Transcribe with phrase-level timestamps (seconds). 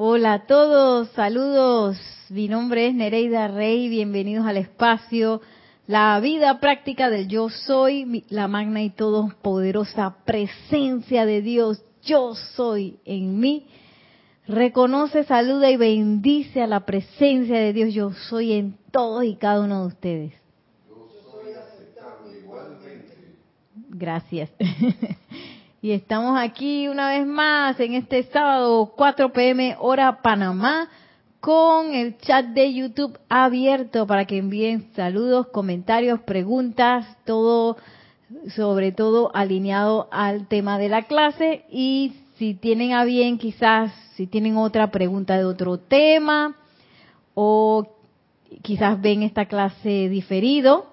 [0.00, 1.98] Hola a todos, saludos.
[2.28, 5.40] Mi nombre es Nereida Rey, bienvenidos al espacio,
[5.88, 13.00] la vida práctica del yo soy, la magna y todopoderosa presencia de Dios, yo soy
[13.04, 13.66] en mí.
[14.46, 19.62] Reconoce, saluda y bendice a la presencia de Dios, yo soy en todos y cada
[19.62, 20.32] uno de ustedes.
[23.88, 24.48] Gracias.
[25.80, 30.88] y estamos aquí una vez más en este sábado 4 pm hora Panamá
[31.38, 37.76] con el chat de YouTube abierto para que envíen saludos, comentarios, preguntas, todo
[38.56, 41.64] sobre todo alineado al tema de la clase.
[41.70, 46.56] Y si tienen a bien quizás si tienen otra pregunta de otro tema
[47.34, 47.86] o
[48.62, 50.86] quizás ven esta clase diferido,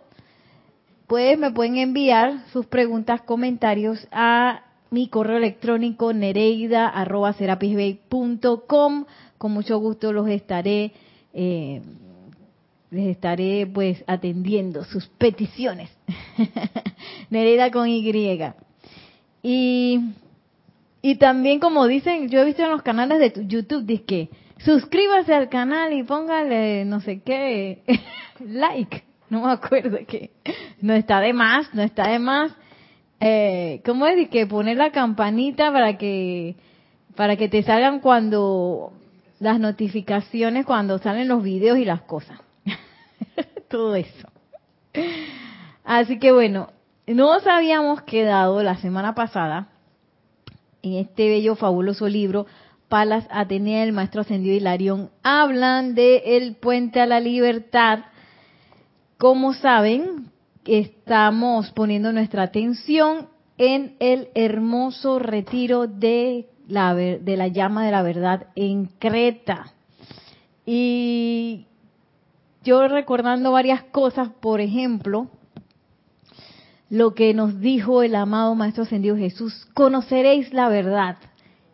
[1.07, 4.61] pues me pueden enviar sus preguntas, comentarios a
[4.91, 9.05] mi correo electrónico nereida.com.
[9.37, 10.93] Con mucho gusto los estaré,
[11.33, 11.81] eh,
[12.91, 15.89] les estaré pues atendiendo sus peticiones.
[17.29, 18.39] Nereida con Y.
[19.43, 19.99] Y,
[21.01, 25.33] y también como dicen, yo he visto en los canales de YouTube, dice que suscríbase
[25.33, 27.81] al canal y póngale no sé qué,
[28.39, 29.03] like.
[29.27, 30.29] No me acuerdo que
[30.81, 32.55] no está de más, no está de más
[33.19, 34.29] eh, ¿cómo es?
[34.29, 36.55] que poner la campanita para que
[37.15, 38.91] para que te salgan cuando
[39.39, 42.39] las notificaciones cuando salen los videos y las cosas.
[43.69, 44.27] Todo eso.
[45.83, 46.69] Así que bueno,
[47.07, 49.69] nos habíamos quedado la semana pasada
[50.81, 52.45] en este bello fabuloso libro
[52.89, 58.05] Palas Atenea, el maestro ascendido Hilarión, hablan de el puente a la libertad.
[59.17, 60.31] Como saben,
[60.65, 68.87] estamos poniendo nuestra atención en el hermoso retiro de la, llama de la verdad en
[68.99, 69.73] Creta.
[70.65, 71.67] Y
[72.63, 75.27] yo recordando varias cosas, por ejemplo,
[76.89, 81.17] lo que nos dijo el amado Maestro Ascendido Jesús, conoceréis la verdad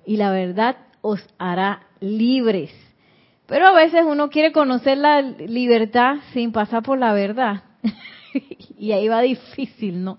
[0.06, 2.72] y la verdad os hará libres.
[3.48, 7.64] Pero a veces uno quiere conocer la libertad sin pasar por la verdad.
[8.78, 10.18] y ahí va difícil, ¿no?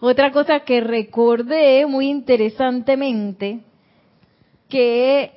[0.00, 3.60] Otra cosa que recordé muy interesantemente,
[4.68, 5.32] que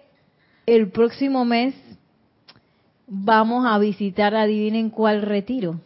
[0.66, 1.74] el próximo mes
[3.08, 5.80] vamos a visitar, adivinen cuál retiro.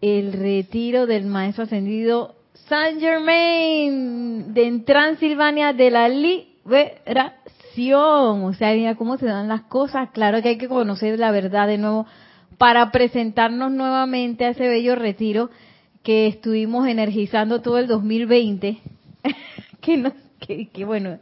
[0.00, 2.34] El retiro del maestro ascendido
[2.68, 7.34] Saint Germain de Transilvania de la liberación.
[8.44, 10.10] O sea, mira cómo se dan las cosas.
[10.10, 12.06] Claro que hay que conocer la verdad de nuevo
[12.58, 15.50] para presentarnos nuevamente a ese bello retiro
[16.02, 18.78] que estuvimos energizando todo el 2020.
[19.80, 21.18] que, que, bueno,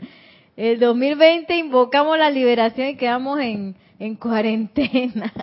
[0.57, 5.33] el 2020 invocamos la liberación y quedamos en, en cuarentena.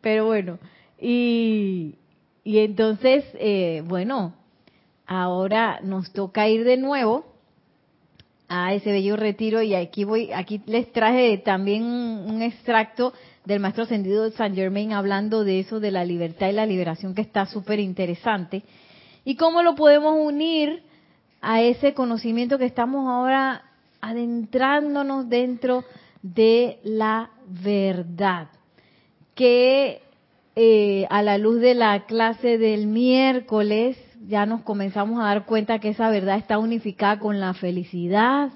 [0.00, 0.58] Pero bueno,
[1.00, 1.94] y,
[2.42, 4.34] y entonces, eh, bueno,
[5.06, 7.29] ahora nos toca ir de nuevo
[8.52, 13.12] a ese bello retiro y aquí voy, aquí les traje también un, extracto
[13.44, 17.14] del maestro ascendido de San Germain hablando de eso de la libertad y la liberación
[17.14, 18.64] que está súper interesante
[19.24, 20.82] y cómo lo podemos unir
[21.40, 23.62] a ese conocimiento que estamos ahora
[24.00, 25.84] adentrándonos dentro
[26.22, 28.48] de la verdad
[29.36, 30.02] que
[30.56, 35.78] eh, a la luz de la clase del miércoles ya nos comenzamos a dar cuenta
[35.78, 38.50] que esa verdad está unificada con la felicidad,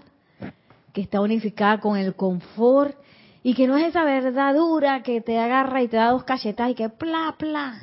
[0.93, 2.97] que está unificada con el confort
[3.43, 6.71] y que no es esa verdad dura que te agarra y te da dos cachetas
[6.71, 7.75] y que pla, pla.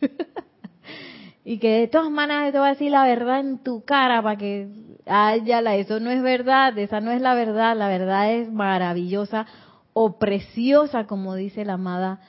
[1.44, 4.36] y que de todas maneras te va a decir la verdad en tu cara para
[4.36, 4.68] que
[5.04, 9.46] la eso no es verdad, esa no es la verdad, la verdad es maravillosa
[9.92, 12.20] o preciosa como dice la amada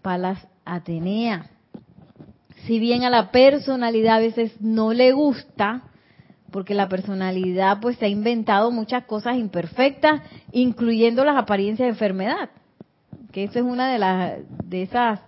[0.00, 1.50] Palas Atenea
[2.66, 5.82] si bien a la personalidad a veces no le gusta,
[6.50, 10.22] porque la personalidad pues se ha inventado muchas cosas imperfectas,
[10.52, 12.50] incluyendo las apariencias de enfermedad,
[13.32, 15.20] que esa es una de las de esas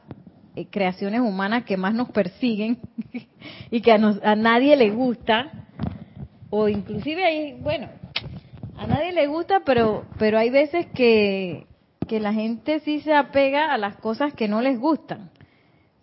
[0.55, 2.79] eh, creaciones humanas que más nos persiguen
[3.71, 5.51] y que a, a nadie le gusta,
[6.51, 7.89] o inclusive hay, bueno,
[8.77, 11.67] a nadie le gusta, pero pero hay veces que
[12.07, 15.31] que la gente sí se apega a las cosas que no les gustan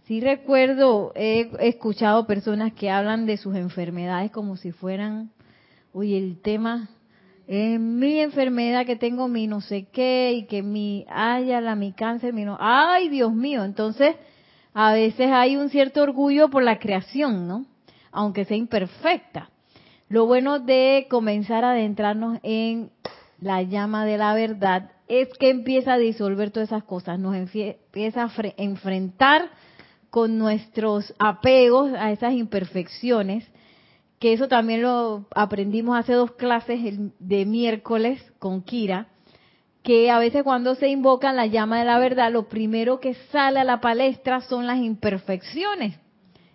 [0.06, 5.32] sí recuerdo, he escuchado personas que hablan de sus enfermedades como si fueran,
[5.94, 6.90] uy, el tema
[7.48, 11.92] es mi enfermedad que tengo mi no sé qué y que mi, ay, la, mi
[11.92, 14.16] cáncer, mi no, ay, Dios mío, entonces
[14.74, 17.66] a veces hay un cierto orgullo por la creación, ¿no?
[18.12, 19.50] Aunque sea imperfecta.
[20.08, 22.92] Lo bueno de comenzar a adentrarnos en
[23.42, 28.24] la llama de la verdad es que empieza a disolver todas esas cosas, nos empieza
[28.24, 29.50] a enfrentar
[30.12, 33.48] con nuestros apegos a esas imperfecciones,
[34.20, 36.80] que eso también lo aprendimos hace dos clases
[37.18, 39.08] de miércoles con Kira,
[39.84, 43.62] que a veces cuando se invoca la llama de la verdad, lo primero que sale
[43.62, 45.98] a la palestra son las imperfecciones.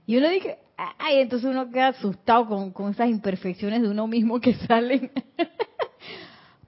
[0.07, 0.59] Y uno dice,
[0.99, 5.11] ay, entonces uno queda asustado con, con esas imperfecciones de uno mismo que salen.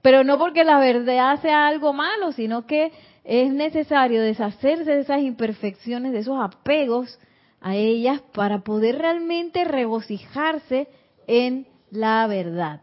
[0.01, 2.91] Pero no porque la verdad sea algo malo, sino que
[3.29, 7.19] es necesario deshacerse de esas imperfecciones, de esos apegos
[7.61, 10.87] a ellas para poder realmente regocijarse
[11.27, 12.81] en la verdad.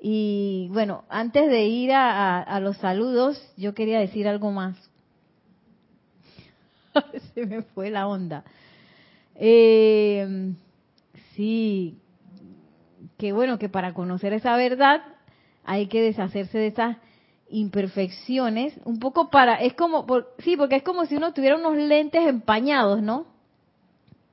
[0.00, 4.76] Y bueno, antes de ir a, los saludos, yo quería decir algo más.
[7.34, 8.42] Se me fue la onda.
[9.36, 10.54] Eh,
[11.36, 12.00] sí,
[13.16, 15.02] que bueno, que para conocer esa verdad
[15.62, 16.96] hay que deshacerse de esas
[17.48, 20.06] imperfecciones, un poco para, es como,
[20.38, 23.26] sí, porque es como si uno tuviera unos lentes empañados, ¿no?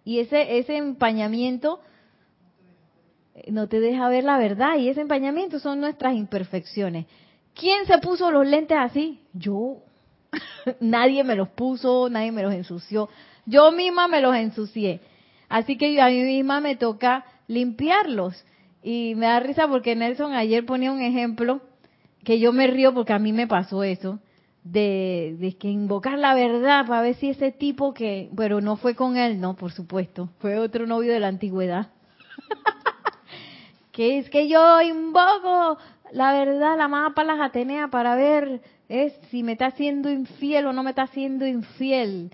[0.04, 1.80] Y ese, ese empañamiento
[3.48, 7.06] no te deja ver la verdad y ese empañamiento son nuestras imperfecciones.
[7.54, 9.20] ¿Quién se puso los lentes así?
[9.34, 9.78] Yo.
[10.80, 13.10] nadie me los puso, nadie me los ensució.
[13.46, 15.02] Yo misma me los ensucié.
[15.50, 18.46] Así que a mí misma me toca limpiarlos.
[18.84, 21.62] Y me da risa porque Nelson ayer ponía un ejemplo
[22.24, 24.20] que yo me río porque a mí me pasó eso,
[24.64, 28.96] de, de, que invocar la verdad para ver si ese tipo que, pero no fue
[28.96, 31.88] con él, no, por supuesto, fue otro novio de la antigüedad.
[33.92, 35.78] que es que yo invoco
[36.12, 40.74] la verdad, la mapa las Atenea para ver es si me está haciendo infiel o
[40.74, 42.32] no me está haciendo infiel.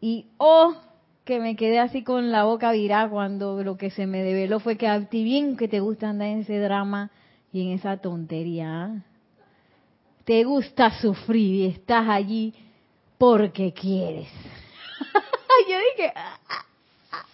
[0.00, 0.76] Y oh,
[1.24, 4.76] que me quedé así con la boca virada cuando lo que se me develó fue
[4.76, 7.10] que a ti bien que te gusta andar en ese drama
[7.52, 9.04] y en esa tontería.
[10.28, 12.52] Te gusta sufrir y estás allí
[13.16, 14.28] porque quieres.
[15.70, 16.64] Yo dije, ah, ah,
[17.12, 17.26] ah".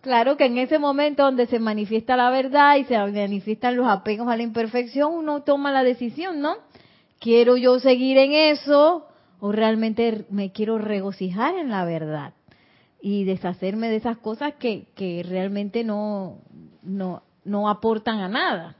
[0.00, 4.26] claro que en ese momento donde se manifiesta la verdad y se manifiestan los apegos
[4.26, 6.56] a la imperfección, uno toma la decisión, ¿no?
[7.20, 9.06] ¿Quiero yo seguir en eso
[9.38, 12.32] o realmente me quiero regocijar en la verdad?
[13.00, 16.36] y deshacerme de esas cosas que, que realmente no,
[16.82, 18.76] no, no aportan a nada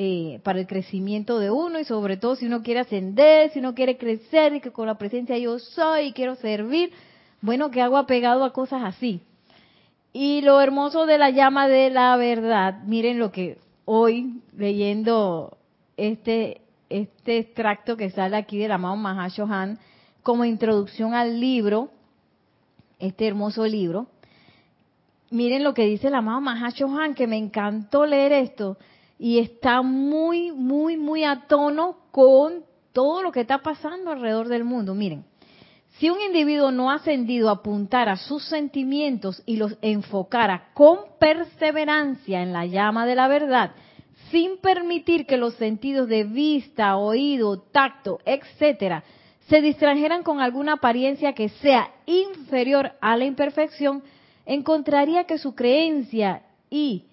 [0.00, 3.74] eh, para el crecimiento de uno y sobre todo si uno quiere ascender, si uno
[3.74, 6.92] quiere crecer y que con la presencia yo soy y quiero servir,
[7.40, 9.20] bueno, que hago apegado a cosas así.
[10.12, 15.58] Y lo hermoso de la llama de la verdad, miren lo que hoy leyendo
[15.96, 16.60] este,
[16.90, 19.80] este extracto que sale aquí del amado Mahashohan
[20.22, 21.90] como introducción al libro,
[23.00, 24.06] este hermoso libro.
[25.32, 28.76] Miren lo que dice el amado Mahacho Han, que me encantó leer esto
[29.18, 34.64] y está muy, muy, muy a tono con todo lo que está pasando alrededor del
[34.64, 34.94] mundo.
[34.94, 35.24] Miren,
[35.98, 40.98] si un individuo no ha ascendido a apuntar a sus sentimientos y los enfocara con
[41.18, 43.72] perseverancia en la llama de la verdad,
[44.30, 49.02] sin permitir que los sentidos de vista, oído, tacto, etcétera,
[49.48, 54.02] se distrajeran con alguna apariencia que sea inferior a la imperfección,
[54.46, 57.07] encontraría que su creencia y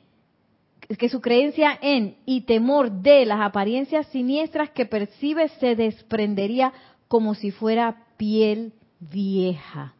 [0.98, 6.74] que su creencia en y temor de las apariencias siniestras que percibe se desprendería
[7.08, 9.96] como si fuera piel vieja.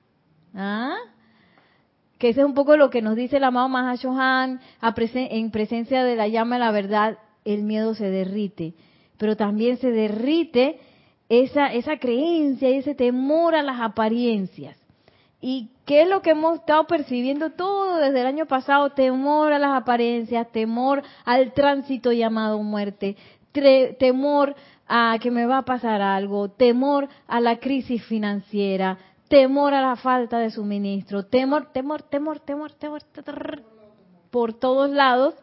[0.54, 0.96] ¿Ah?
[2.18, 4.62] Que ese es un poco lo que nos dice el amado Mahashohan,
[5.14, 8.74] en presencia de la llama de la verdad, el miedo se derrite,
[9.18, 10.80] pero también se derrite
[11.30, 14.78] esa, esa creencia y ese temor a las apariencias.
[15.42, 18.92] ¿Y qué es lo que hemos estado percibiendo todo desde el año pasado?
[18.92, 23.16] Temor a las apariencias, temor al tránsito llamado muerte,
[24.00, 24.56] temor
[24.88, 29.96] a que me va a pasar algo, temor a la crisis financiera, temor a la
[29.96, 33.02] falta de suministro, temor, temor, temor, temor, temor,
[34.32, 35.36] por todos lados.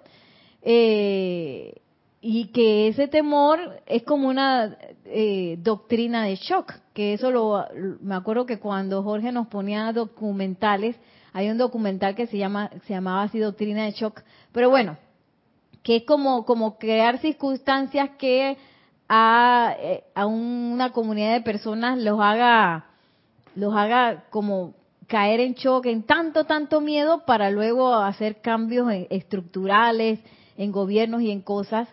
[0.63, 1.82] Eh,
[2.25, 7.67] y que ese temor es como una eh, doctrina de shock, que eso lo,
[8.01, 10.95] me acuerdo que cuando Jorge nos ponía documentales,
[11.33, 14.97] hay un documental que se llama se llamaba así doctrina de shock, pero bueno,
[15.83, 18.57] que es como como crear circunstancias que
[19.09, 22.87] a, eh, a una comunidad de personas los haga
[23.57, 24.75] los haga como
[25.09, 30.21] caer en shock, en tanto tanto miedo para luego hacer cambios estructurales
[30.57, 31.89] en gobiernos y en cosas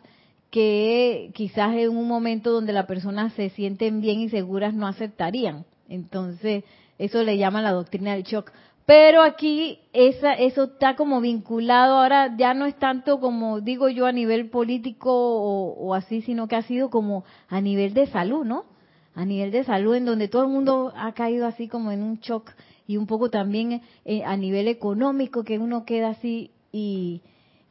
[0.50, 5.65] que quizás en un momento donde las personas se sienten bien y seguras no aceptarían.
[5.88, 6.63] Entonces,
[6.98, 8.51] eso le llama la doctrina del shock.
[8.89, 14.08] Pero aquí esa, eso está como vinculado, ahora ya no es tanto como digo yo
[14.08, 18.65] a nivel político o, así, sino que ha sido como a nivel de salud, ¿no?
[19.13, 22.18] A nivel de salud, en donde todo el mundo ha caído así como en un
[22.20, 22.51] shock
[22.88, 27.22] y un poco también eh, a nivel económico, que uno queda así y,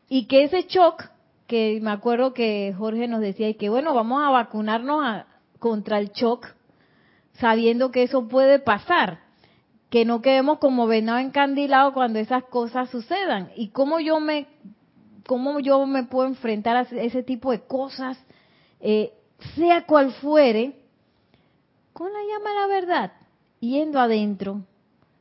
[0.09, 1.03] y que ese shock,
[1.49, 5.25] que me acuerdo que Jorge nos decía, y que bueno, vamos a vacunarnos
[5.59, 6.47] contra el shock,
[7.33, 9.27] sabiendo que eso puede pasar
[9.91, 13.51] que no quedemos como venado encandilado cuando esas cosas sucedan.
[13.57, 14.47] Y cómo yo me,
[15.27, 18.23] cómo yo me puedo enfrentar a ese tipo de cosas,
[18.81, 19.13] eh,
[19.57, 20.77] sea cual fuere,
[21.93, 23.13] con la llama de la verdad,
[23.61, 24.61] yendo adentro,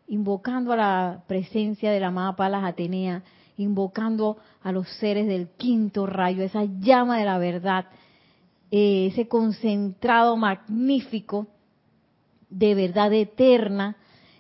[0.08, 3.24] invocando a la presencia de la amada Palas Atenea,
[3.58, 7.86] invocando a los seres del quinto rayo, esa llama de la verdad,
[8.72, 11.48] eh, ese concentrado magnífico
[12.50, 13.98] de verdad eterna,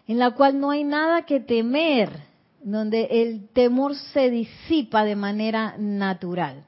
[0.07, 2.09] en la cual no hay nada que temer,
[2.63, 6.65] donde el temor se disipa de manera natural.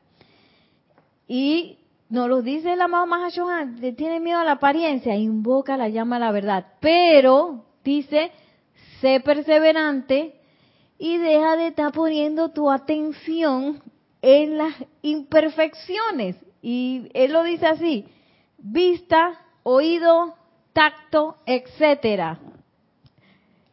[1.28, 1.78] Y
[2.10, 6.16] nos lo dice el amado Mahashohan, le tiene miedo a la apariencia, invoca la llama
[6.16, 8.32] a la verdad, pero dice,
[9.00, 10.39] sé perseverante
[11.00, 13.82] y deja de estar poniendo tu atención
[14.22, 16.36] en las imperfecciones.
[16.62, 18.06] Y él lo dice así,
[18.58, 20.36] vista, oído,
[20.74, 22.40] tacto, etcétera.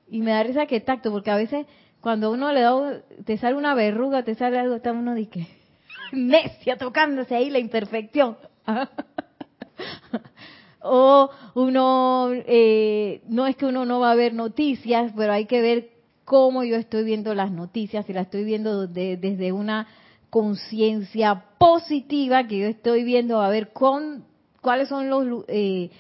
[0.09, 1.67] Y me da risa que tacto, porque a veces
[2.01, 5.49] cuando uno le da, te sale una verruga, te sale algo, está uno de que
[6.13, 8.37] necia tocándose ahí la imperfección.
[10.81, 15.61] o uno, eh, no es que uno no va a ver noticias, pero hay que
[15.61, 15.96] ver
[16.27, 19.87] cómo yo estoy viendo las noticias, si las estoy viendo desde una
[20.29, 24.25] conciencia positiva que yo estoy viendo, a ver con,
[24.61, 25.91] cuáles son los eh,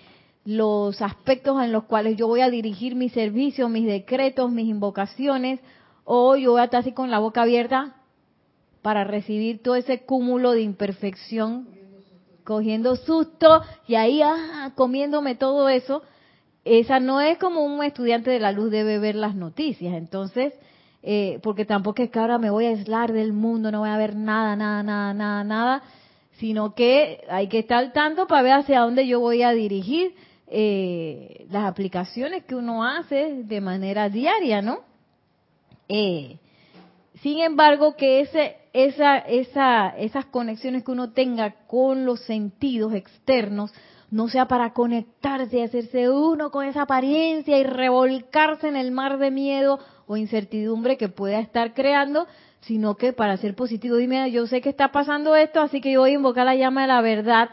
[0.45, 5.61] los aspectos en los cuales yo voy a dirigir mi servicio, mis decretos, mis invocaciones,
[6.05, 7.97] o yo voy a estar así con la boca abierta
[8.83, 11.69] para recibir todo ese cúmulo de imperfección,
[12.45, 16.03] cogiendo susto y ahí ah, comiéndome todo eso.
[16.67, 19.95] Esa no es como un estudiante de la luz debe ver las noticias.
[19.95, 20.53] Entonces,
[21.05, 23.97] eh, porque tampoco es que ahora me voy a aislar del mundo, no voy a
[23.97, 25.83] ver nada, nada, nada, nada, nada,
[26.39, 30.17] sino que hay que estar al tanto para ver hacia dónde yo voy a dirigir
[30.49, 34.81] eh, las aplicaciones que uno hace de manera diaria, ¿no?
[35.89, 36.39] Eh,
[37.23, 43.73] sin embargo, que ese, esa, esa, esas conexiones que uno tenga con los sentidos externos
[44.11, 49.19] no sea para conectarse y hacerse uno con esa apariencia y revolcarse en el mar
[49.19, 52.27] de miedo o incertidumbre que pueda estar creando,
[52.61, 56.01] sino que para ser positivo, dime, yo sé que está pasando esto, así que yo
[56.01, 57.51] voy a invocar la llama de la verdad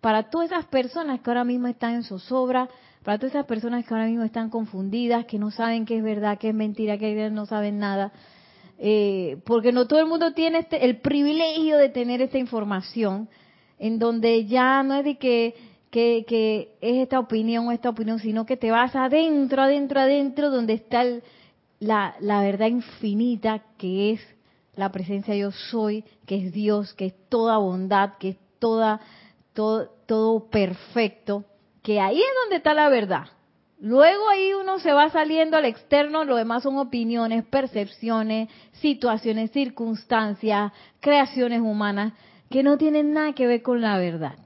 [0.00, 2.68] para todas esas personas que ahora mismo están en zozobra,
[3.02, 6.36] para todas esas personas que ahora mismo están confundidas, que no saben qué es verdad,
[6.38, 8.12] qué es mentira, que no saben nada,
[8.78, 13.30] eh, porque no todo el mundo tiene este, el privilegio de tener esta información,
[13.84, 15.54] en donde ya no es de que,
[15.90, 20.72] que, es esta opinión o esta opinión, sino que te vas adentro, adentro, adentro, donde
[20.72, 21.04] está
[21.80, 24.20] la, la verdad infinita que es
[24.74, 29.02] la presencia yo soy, que es Dios, que es toda bondad, que es toda
[29.52, 31.44] todo, todo perfecto,
[31.82, 33.26] que ahí es donde está la verdad.
[33.80, 38.48] Luego ahí uno se va saliendo al externo, lo demás son opiniones, percepciones,
[38.80, 42.14] situaciones, circunstancias, creaciones humanas
[42.54, 44.36] que no tienen nada que ver con la verdad.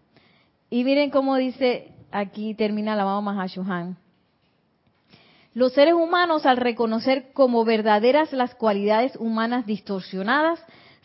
[0.71, 3.99] Y miren cómo dice, aquí termina la mamá Mahashohan.
[5.53, 10.59] Los seres humanos al reconocer como verdaderas las cualidades humanas distorsionadas,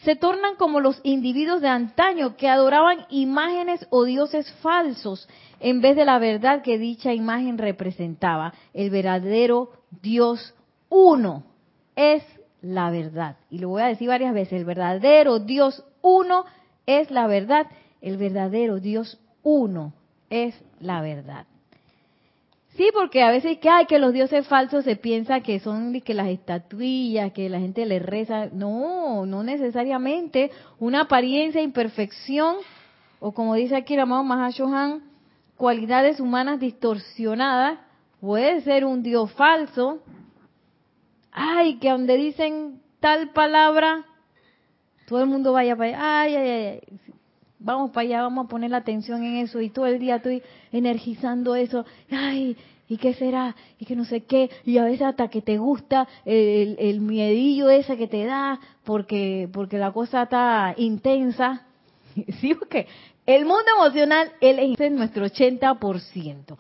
[0.05, 5.27] se tornan como los individuos de antaño que adoraban imágenes o dioses falsos
[5.59, 8.53] en vez de la verdad que dicha imagen representaba.
[8.73, 10.55] El verdadero Dios
[10.87, 11.43] uno
[11.97, 12.23] es
[12.61, 13.35] la verdad.
[13.49, 16.45] Y lo voy a decir varias veces, el verdadero Dios uno
[16.85, 17.67] es la verdad.
[18.01, 19.93] El verdadero Dios uno
[20.29, 21.45] es la verdad.
[22.75, 26.15] Sí, porque a veces que hay que los dioses falsos se piensa que son que
[26.15, 28.47] las estatuillas, que la gente le reza.
[28.51, 30.49] No, no necesariamente.
[30.79, 32.55] Una apariencia, imperfección,
[33.19, 35.03] o como dice aquí el amado Mahashohan,
[35.55, 37.77] cualidades humanas distorsionadas,
[38.19, 39.99] puede ser un dios falso.
[41.31, 44.03] Ay, que donde dicen tal palabra,
[45.07, 46.21] todo el mundo vaya para allá.
[46.21, 46.79] Ay, ay, ay.
[47.59, 50.43] Vamos para allá, vamos a poner la atención en eso y todo el día estoy
[50.71, 51.85] energizando eso.
[52.11, 52.57] Ay,
[52.89, 53.55] ¿y qué será?
[53.79, 54.49] Y que no sé qué.
[54.65, 59.77] Y a veces hasta que te gusta el, miedillo ese que te da porque, porque
[59.77, 61.65] la cosa está intensa.
[62.39, 62.85] Sí, porque
[63.25, 66.55] el mundo emocional, él es nuestro 80%.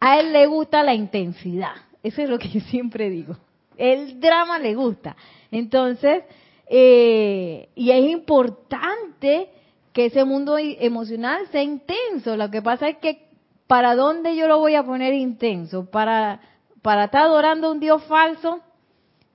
[0.00, 1.72] A él le gusta la intensidad.
[2.02, 3.36] Eso es lo que siempre digo.
[3.76, 5.16] El drama le gusta.
[5.50, 6.24] Entonces,
[6.68, 9.50] eh, y es importante
[9.92, 12.36] que ese mundo emocional sea intenso.
[12.36, 13.28] Lo que pasa es que,
[13.66, 15.90] ¿para dónde yo lo voy a poner intenso?
[15.90, 16.40] ¿Para,
[16.82, 18.60] para estar adorando a un Dios falso,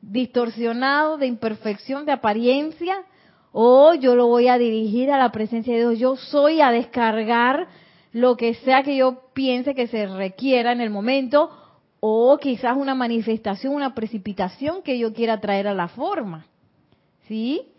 [0.02, 3.04] distorsionado, de imperfección, de apariencia?
[3.52, 6.00] ¿O yo lo voy a dirigir a la presencia de Dios?
[6.00, 7.68] Yo soy a descargar
[8.12, 11.50] lo que sea que yo piense que se requiera en el momento,
[12.00, 16.46] o quizás una manifestación, una precipitación que yo quiera traer a la forma.
[17.28, 17.74] ¿Sí?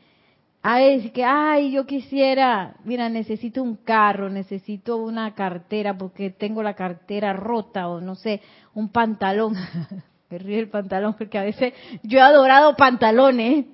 [0.63, 6.63] A decir que, ay, yo quisiera, mira, necesito un carro, necesito una cartera porque tengo
[6.63, 8.41] la cartera rota o no sé,
[8.73, 9.55] un pantalón.
[10.31, 13.67] Me ríe el pantalón porque a veces yo he adorado pantalones.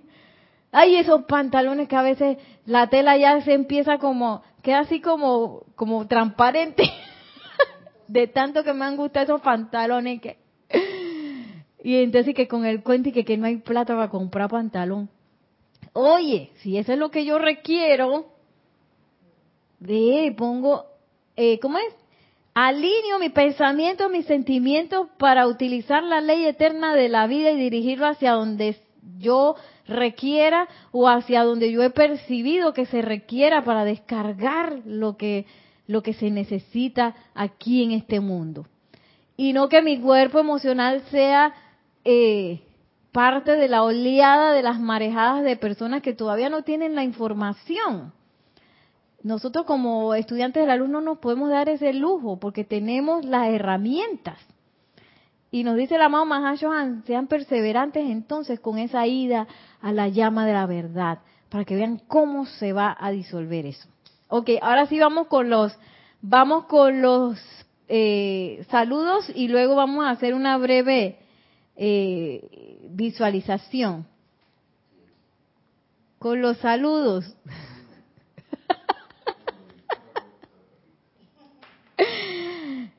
[0.72, 5.62] Ay, esos pantalones que a veces la tela ya se empieza como, queda así como,
[5.76, 6.82] como transparente.
[8.08, 10.38] de tanto que me han gustado esos pantalones que...
[11.82, 15.08] Y entonces que con el cuento y que, que no hay plata para comprar pantalón.
[15.92, 18.26] Oye, si eso es lo que yo requiero,
[19.80, 20.84] de pongo,
[21.36, 21.94] eh, ¿cómo es?
[22.54, 28.06] Alineo mi pensamiento, mis sentimientos para utilizar la ley eterna de la vida y dirigirlo
[28.06, 28.76] hacia donde
[29.18, 29.54] yo
[29.86, 35.46] requiera o hacia donde yo he percibido que se requiera para descargar lo que
[35.86, 38.66] lo que se necesita aquí en este mundo
[39.36, 41.52] y no que mi cuerpo emocional sea
[42.04, 42.60] eh,
[43.12, 48.12] parte de la oleada de las marejadas de personas que todavía no tienen la información.
[49.22, 54.38] Nosotros como estudiantes del alumno nos podemos dar ese lujo porque tenemos las herramientas.
[55.50, 59.48] Y nos dice el amado Mahashohan, sean perseverantes entonces con esa ida
[59.82, 63.88] a la llama de la verdad, para que vean cómo se va a disolver eso.
[64.28, 65.76] Ok, ahora sí vamos con los,
[66.22, 67.36] vamos con los
[67.88, 71.18] eh, saludos y luego vamos a hacer una breve
[71.76, 74.06] eh, visualización.
[76.18, 77.34] Con los saludos.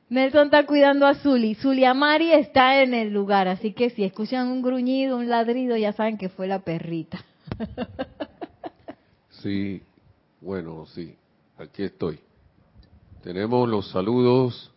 [0.08, 1.54] Nelson está cuidando a Zuli.
[1.54, 5.92] Zuli Amari está en el lugar, así que si escuchan un gruñido, un ladrido, ya
[5.92, 7.24] saben que fue la perrita.
[9.42, 9.82] Sí,
[10.40, 11.16] bueno, sí,
[11.58, 12.20] aquí estoy.
[13.24, 14.72] Tenemos los saludos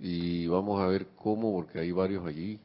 [0.00, 2.58] y vamos a ver cómo, porque hay varios allí.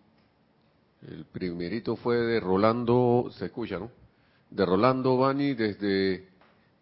[1.07, 3.91] El primerito fue de Rolando, se escucha, ¿no?
[4.49, 6.27] De Rolando Bani desde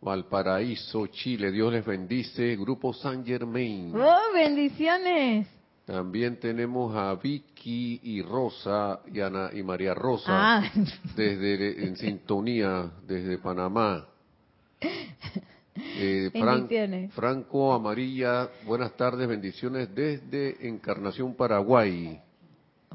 [0.02, 1.52] Valparaíso, Chile.
[1.52, 2.56] Dios les bendice.
[2.56, 3.94] Grupo San Germain.
[3.96, 5.48] ¡Oh, bendiciones!
[5.86, 10.72] También tenemos a Vicky y Rosa y Ana y María Rosa Ah,
[11.16, 14.06] desde en sintonía desde Panamá.
[15.74, 17.10] Eh, Fran-.
[17.12, 22.20] Franco Amarilla, buenas tardes, bendiciones desde Encarnación Paraguay.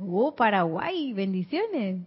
[0.00, 2.00] Oh, Paraguay, bendiciones.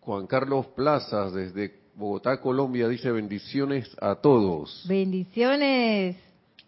[0.00, 4.84] Juan Carlos Plazas desde Bogotá, Colombia, dice bendiciones a todos.
[4.88, 6.16] Bendiciones.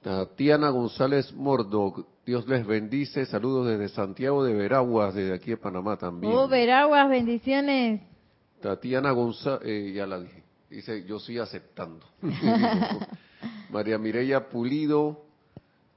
[0.02, 5.96] Tatiana González Mordo, Dios les bendice, saludos desde Santiago de Veraguas, desde aquí de Panamá
[5.96, 6.32] también.
[6.34, 8.02] Oh, Veraguas, bendiciones.
[8.60, 12.04] Tatiana González, ya la dije, dice yo estoy aceptando.
[13.70, 15.24] María Mireya Pulido,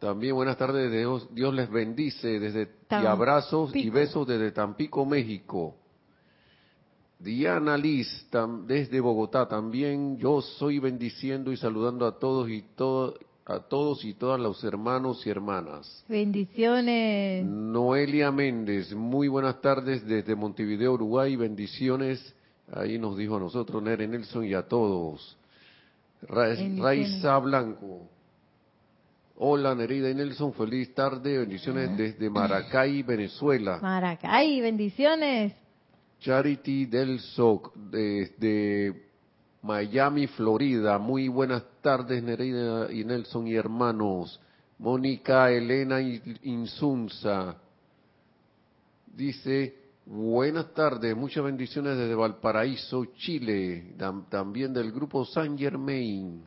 [0.05, 5.75] también buenas tardes, Dios, Dios les bendice desde y abrazos y besos desde Tampico, México.
[7.17, 13.15] Diana Liz, tam- desde Bogotá, también yo soy bendiciendo y saludando a todos y todo,
[13.47, 16.05] a todos y todas los hermanos y hermanas.
[16.07, 17.43] Bendiciones.
[17.43, 22.35] Noelia Méndez, muy buenas tardes desde Montevideo, Uruguay, bendiciones.
[22.71, 25.35] Ahí nos dijo a nosotros, Nere Nelson, y a todos.
[26.21, 26.53] Ra-.
[26.77, 28.09] Raiza Blanco.
[29.37, 33.79] Hola Nereida y Nelson, feliz tarde, bendiciones desde Maracay, Venezuela.
[33.81, 35.53] Maracay, bendiciones.
[36.21, 38.93] Charity del SOC, desde
[39.61, 40.97] Miami, Florida.
[40.97, 44.39] Muy buenas tardes, Nereida y Nelson y hermanos.
[44.79, 45.99] Mónica Elena
[46.43, 47.55] Insunza
[49.15, 53.93] dice, buenas tardes, muchas bendiciones desde Valparaíso, Chile.
[53.97, 56.41] Tam- También del grupo San Germain.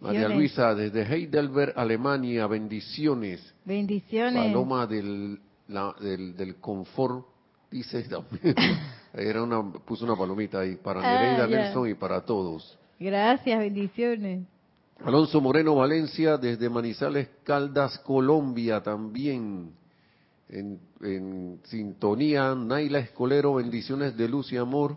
[0.00, 3.54] María Luisa, desde Heidelberg, Alemania, bendiciones.
[3.64, 4.34] Bendiciones.
[4.46, 7.24] Paloma del, la- del, del confort,
[7.70, 8.54] dice también.
[9.14, 11.46] Era una, puso una palomita ahí para Ah, Nereida.
[11.46, 12.78] Nelson y para todos.
[12.98, 14.46] Gracias, bendiciones.
[15.04, 19.72] Alonso Moreno Valencia, desde Manizales Caldas, Colombia, también.
[20.48, 24.96] En, en sintonía, Naila Escolero, bendiciones de luz y amor.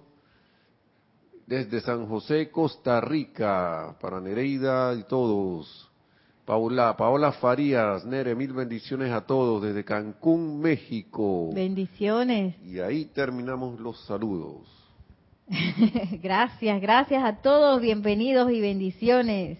[1.48, 5.90] Desde San José, Costa Rica, para Nereida y todos.
[6.46, 11.50] Paula, Paola Farías, Nere, mil bendiciones a todos desde Cancún, México.
[11.54, 12.56] Bendiciones.
[12.64, 14.62] Y ahí terminamos los saludos.
[16.24, 19.60] gracias, gracias a todos, bienvenidos y bendiciones.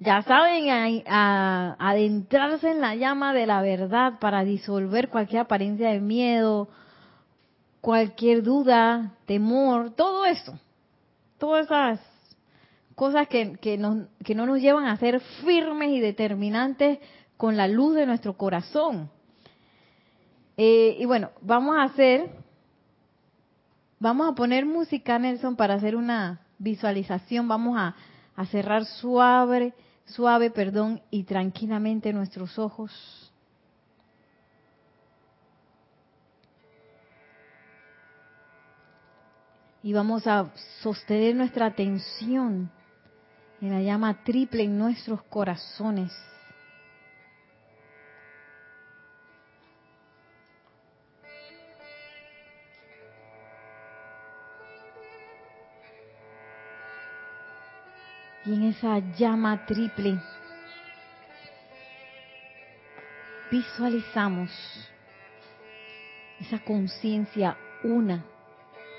[0.00, 0.68] Ya saben,
[1.06, 6.68] a, adentrarse en la llama de la verdad para disolver cualquier apariencia de miedo,
[7.80, 10.58] cualquier duda, temor, todo eso.
[11.38, 12.00] Todas esas
[12.94, 13.80] cosas que, que,
[14.24, 16.98] que no nos llevan a ser firmes y determinantes
[17.36, 19.08] con la luz de nuestro corazón.
[20.56, 22.28] Eh, y bueno, vamos a hacer,
[24.00, 27.46] vamos a poner música, Nelson, para hacer una visualización.
[27.46, 27.94] Vamos a,
[28.34, 29.72] a cerrar suave,
[30.04, 32.92] suave, perdón, y tranquilamente nuestros ojos.
[39.82, 40.50] Y vamos a
[40.82, 42.70] sostener nuestra atención
[43.60, 46.12] en la llama triple en nuestros corazones.
[58.44, 60.18] Y en esa llama triple
[63.50, 64.50] visualizamos
[66.40, 68.24] esa conciencia una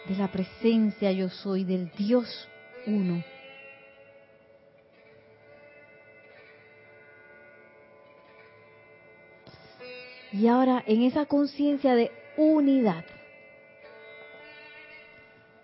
[0.09, 2.49] de la presencia yo soy del Dios
[2.87, 3.23] uno.
[10.31, 13.03] Y ahora en esa conciencia de unidad,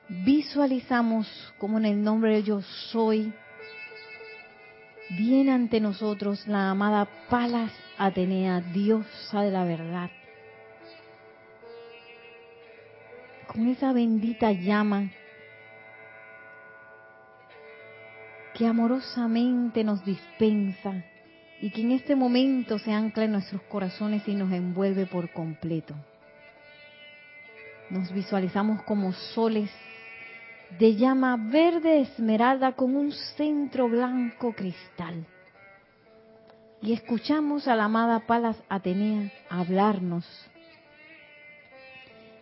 [0.09, 1.27] visualizamos
[1.57, 3.33] como en el nombre de yo soy,
[5.17, 10.09] viene ante nosotros la amada Palas Atenea, diosa de la verdad.
[13.55, 15.11] Con esa bendita llama
[18.53, 21.05] que amorosamente nos dispensa
[21.61, 25.95] y que en este momento se ancla en nuestros corazones y nos envuelve por completo.
[27.89, 29.71] Nos visualizamos como soles
[30.77, 35.25] de llama verde esmeralda con un centro blanco cristal.
[36.81, 40.25] Y escuchamos a la amada Palas Atenea hablarnos.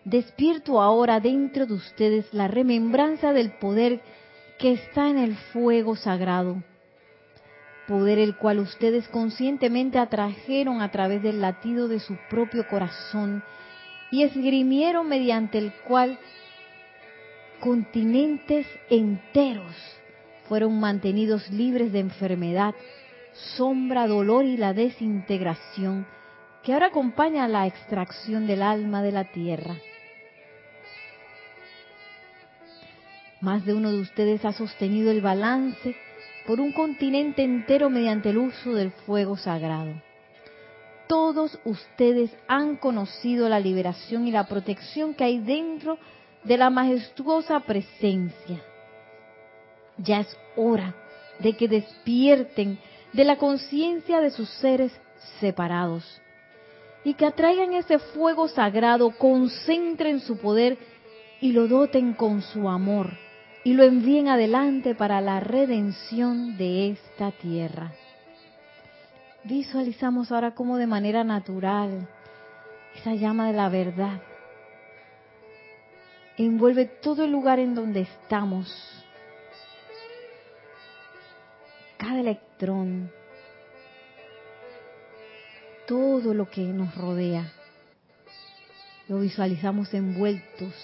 [0.04, 4.00] Despierto ahora dentro de ustedes la remembranza del poder
[4.58, 6.62] que está en el fuego sagrado
[7.86, 13.42] poder el cual ustedes conscientemente atrajeron a través del latido de su propio corazón
[14.10, 16.18] y esgrimieron mediante el cual
[17.60, 19.74] continentes enteros
[20.48, 22.74] fueron mantenidos libres de enfermedad,
[23.56, 26.06] sombra, dolor y la desintegración
[26.62, 29.76] que ahora acompaña la extracción del alma de la tierra.
[33.44, 35.94] Más de uno de ustedes ha sostenido el balance
[36.46, 39.92] por un continente entero mediante el uso del fuego sagrado.
[41.08, 45.98] Todos ustedes han conocido la liberación y la protección que hay dentro
[46.42, 48.62] de la majestuosa presencia.
[49.98, 50.94] Ya es hora
[51.38, 52.78] de que despierten
[53.12, 54.90] de la conciencia de sus seres
[55.38, 56.02] separados
[57.04, 60.78] y que atraigan ese fuego sagrado, concentren su poder
[61.42, 63.22] y lo doten con su amor
[63.64, 67.92] y lo envíen adelante para la redención de esta tierra.
[69.44, 72.08] Visualizamos ahora como de manera natural
[72.94, 74.20] esa llama de la verdad
[76.36, 78.68] envuelve todo el lugar en donde estamos,
[81.96, 83.10] cada electrón,
[85.86, 87.52] todo lo que nos rodea.
[89.08, 90.74] Lo visualizamos envueltos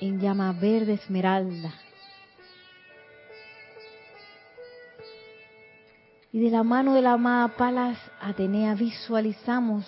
[0.00, 1.72] en llama verde esmeralda.
[6.32, 9.86] Y de la mano de la amada Palas Atenea visualizamos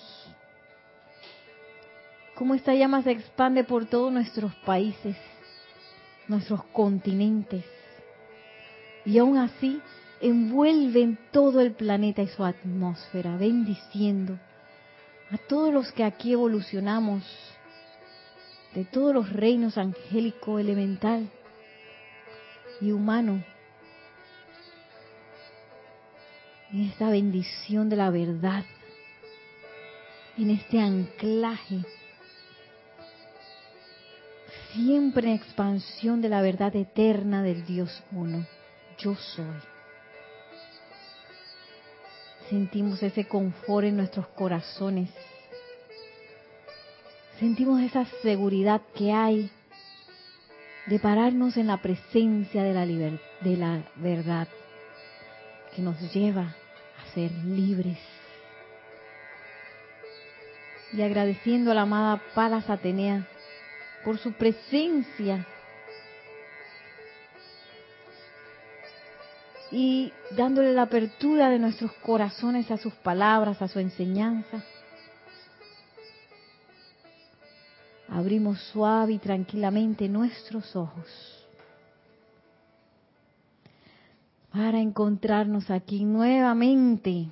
[2.34, 5.16] cómo esta llama se expande por todos nuestros países,
[6.28, 7.64] nuestros continentes.
[9.04, 9.80] Y aún así
[10.20, 14.38] envuelve en todo el planeta y su atmósfera, bendiciendo
[15.30, 17.22] a todos los que aquí evolucionamos
[18.74, 21.28] de todos los reinos angélico, elemental
[22.80, 23.42] y humano.
[26.72, 28.64] En esta bendición de la verdad,
[30.38, 31.84] en este anclaje,
[34.72, 38.46] siempre en expansión de la verdad eterna del Dios uno,
[38.98, 39.44] yo soy.
[42.48, 45.10] Sentimos ese confort en nuestros corazones
[47.40, 49.50] sentimos esa seguridad que hay
[50.86, 54.46] de pararnos en la presencia de la, de la verdad
[55.74, 56.54] que nos lleva
[57.00, 57.98] a ser libres.
[60.92, 63.26] Y agradeciendo a la amada Palas Atenea
[64.04, 65.46] por su presencia
[69.70, 74.62] y dándole la apertura de nuestros corazones a sus palabras, a su enseñanza.
[78.10, 81.06] Abrimos suave y tranquilamente nuestros ojos
[84.52, 87.28] para encontrarnos aquí nuevamente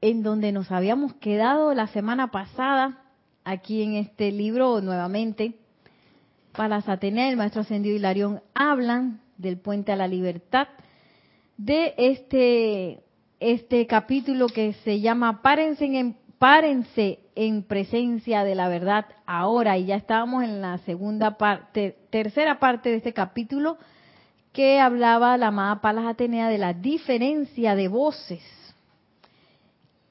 [0.00, 3.02] en donde nos habíamos quedado la semana pasada,
[3.44, 5.54] aquí en este libro nuevamente,
[6.52, 10.68] para Atenea, el maestro ascendido Hilarión hablan del puente a la libertad,
[11.56, 13.02] de este,
[13.40, 19.86] este capítulo que se llama Párense en, párense en presencia de la verdad ahora, y
[19.86, 23.78] ya estábamos en la segunda parte, tercera parte de este capítulo,
[24.52, 28.42] que hablaba la amada Palas Atenea de la diferencia de voces,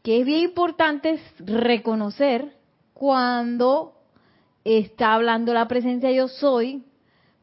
[0.04, 2.56] que es bien importante reconocer
[2.94, 3.94] cuando
[4.64, 6.84] está hablando la presencia yo soy,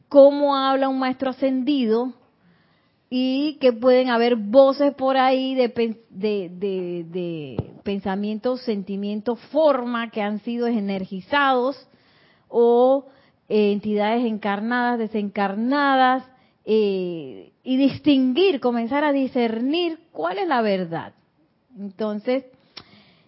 [0.07, 2.13] cómo habla un maestro ascendido
[3.15, 5.67] y que pueden haber voces por ahí de,
[6.09, 11.77] de, pensamientos, sentimientos, forma que han sido energizados
[12.49, 13.05] o
[13.49, 16.23] eh, entidades encarnadas, desencarnadas,
[16.65, 21.13] eh, y distinguir, comenzar a discernir cuál es la verdad.
[21.77, 22.45] Entonces,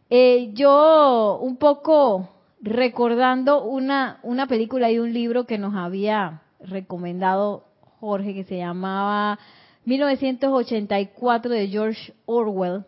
[0.09, 7.65] eh, yo un poco recordando una, una película y un libro que nos había recomendado
[7.99, 9.37] Jorge, que se llamaba
[9.85, 12.85] 1984 de George Orwell,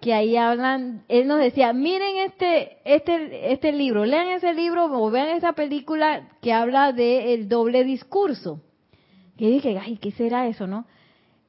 [0.00, 5.10] que ahí hablan, él nos decía, miren este, este, este libro, lean ese libro o
[5.10, 8.60] vean esa película que habla del doble discurso.
[9.36, 10.86] Que dije, ay, ¿qué será eso, no?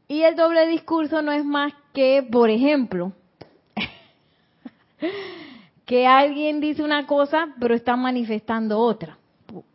[0.07, 3.11] Y el doble discurso no es más que, por ejemplo,
[5.85, 9.17] que alguien dice una cosa pero está manifestando otra.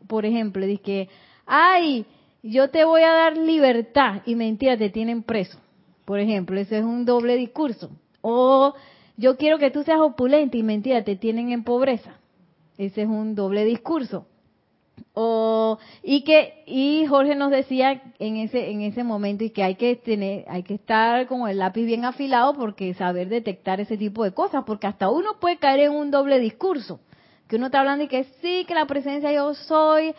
[0.06, 1.08] Por ejemplo, dice
[1.46, 2.06] ay,
[2.42, 5.58] yo te voy a dar libertad y mentira, te tienen preso.
[6.04, 7.90] Por ejemplo, ese es un doble discurso.
[8.20, 8.74] O
[9.16, 12.18] yo quiero que tú seas opulente y mentira, te tienen en pobreza.
[12.76, 14.26] Ese es un doble discurso.
[15.14, 19.74] O, y que y Jorge nos decía en ese en ese momento y que hay
[19.74, 24.24] que tener hay que estar con el lápiz bien afilado porque saber detectar ese tipo
[24.24, 27.00] de cosas porque hasta uno puede caer en un doble discurso
[27.48, 30.14] que uno está hablando y que sí que la presencia yo soy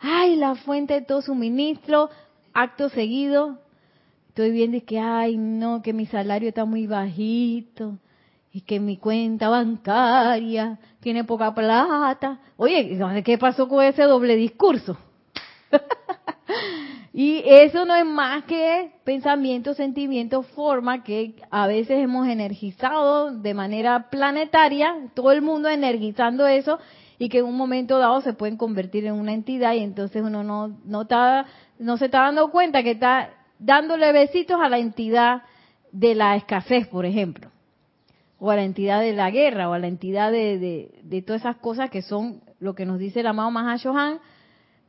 [0.00, 2.10] ay la fuente de todo suministro
[2.52, 3.58] acto seguido
[4.28, 7.98] estoy viendo y que ay no que mi salario está muy bajito
[8.52, 12.40] y que mi cuenta bancaria tiene poca plata.
[12.56, 14.96] Oye, ¿qué pasó con ese doble discurso?
[17.12, 23.54] y eso no es más que pensamiento, sentimiento, forma que a veces hemos energizado de
[23.54, 26.78] manera planetaria, todo el mundo energizando eso
[27.20, 30.42] y que en un momento dado se pueden convertir en una entidad y entonces uno
[30.42, 31.44] no, no, está,
[31.78, 35.42] no se está dando cuenta que está dándole besitos a la entidad
[35.92, 37.50] de la escasez, por ejemplo
[38.40, 41.56] o a la entidad de la guerra, o a la entidad de, de, todas esas
[41.56, 44.18] cosas que son lo que nos dice el amado Mahashohan,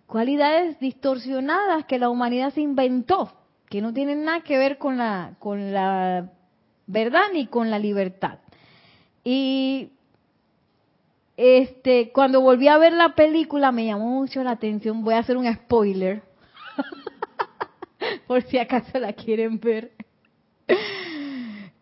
[0.07, 3.33] cualidades distorsionadas que la humanidad se inventó,
[3.69, 6.31] que no tienen nada que ver con la, con la
[6.87, 8.39] verdad ni con la libertad.
[9.21, 9.91] Y
[11.37, 15.37] este, cuando volví a ver la película me llamó mucho la atención, voy a hacer
[15.37, 16.23] un spoiler,
[18.27, 19.91] por si acaso la quieren ver,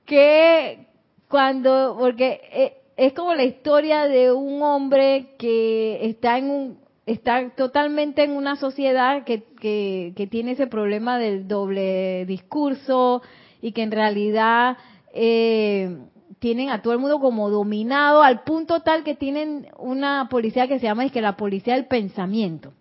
[0.05, 0.87] que
[1.27, 7.49] cuando, porque eh, es como la historia de un hombre que está en un, está
[7.51, 13.21] totalmente en una sociedad que, que, tiene ese problema del doble discurso
[13.61, 14.77] y que en realidad
[15.13, 15.97] eh,
[16.39, 20.79] tienen a todo el mundo como dominado al punto tal que tienen una policía que
[20.79, 22.73] se llama es que la policía del pensamiento.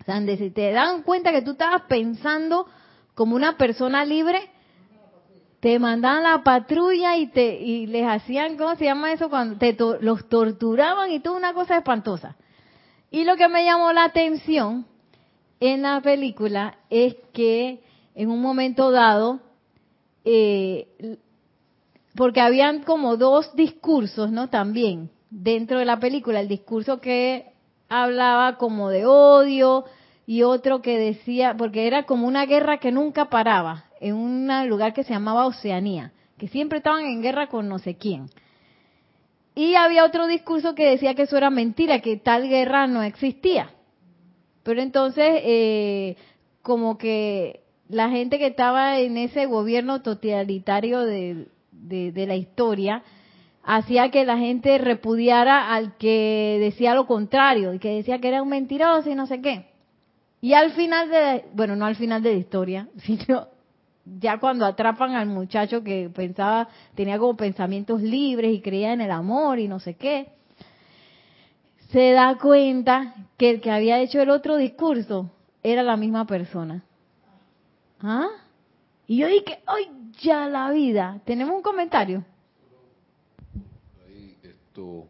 [0.00, 2.66] O sea, si te dan cuenta que tú estabas pensando
[3.14, 4.50] como una persona libre,
[5.60, 9.30] te mandaban la patrulla y te y les hacían, ¿cómo se llama eso?
[9.30, 12.36] Cuando te los torturaban y toda una cosa espantosa.
[13.10, 14.86] Y lo que me llamó la atención
[15.60, 17.80] en la película es que
[18.14, 19.40] en un momento dado,
[20.24, 20.88] eh,
[22.14, 24.48] porque habían como dos discursos, ¿no?
[24.48, 27.46] También dentro de la película, el discurso que
[27.88, 29.84] hablaba como de odio
[30.26, 34.92] y otro que decía, porque era como una guerra que nunca paraba, en un lugar
[34.92, 38.26] que se llamaba Oceanía, que siempre estaban en guerra con no sé quién.
[39.54, 43.70] Y había otro discurso que decía que eso era mentira, que tal guerra no existía.
[44.62, 46.16] Pero entonces, eh,
[46.62, 51.48] como que la gente que estaba en ese gobierno totalitario de,
[51.82, 53.02] de, la historia
[53.64, 58.42] hacía que la gente repudiara al que decía lo contrario y que decía que era
[58.42, 59.66] un mentiroso y no sé qué.
[60.40, 63.48] Y al final de, bueno, no al final de la historia, sino
[64.04, 69.10] ya cuando atrapan al muchacho que pensaba, tenía como pensamientos libres y creía en el
[69.10, 70.28] amor y no sé qué,
[71.90, 75.30] se da cuenta que el que había hecho el otro discurso
[75.62, 76.82] era la misma persona.
[78.00, 78.28] ¿Ah?
[79.06, 79.88] Y yo dije, ¡ay,
[80.20, 81.20] ya la vida!
[81.24, 82.24] ¿Tenemos un comentario?
[84.06, 85.08] Ahí, esto,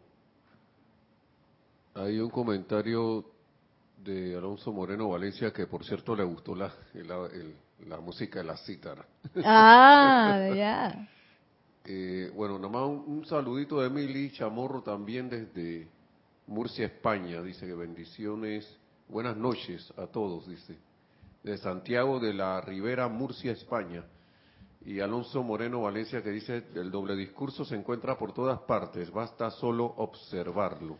[1.95, 3.25] hay un comentario
[3.97, 6.71] de Alonso Moreno Valencia que, por cierto, le gustó la,
[7.87, 9.05] la música de la cítara.
[9.43, 11.07] Ah, ya.
[11.85, 15.87] eh, bueno, nomás un, un, saludito de Emily Chamorro también desde
[16.47, 17.41] Murcia, España.
[17.41, 20.77] Dice que bendiciones, buenas noches a todos, dice
[21.43, 24.05] de Santiago de la Ribera, Murcia, España.
[24.85, 29.49] Y Alonso Moreno Valencia que dice, el doble discurso se encuentra por todas partes, basta
[29.49, 30.97] solo observarlo.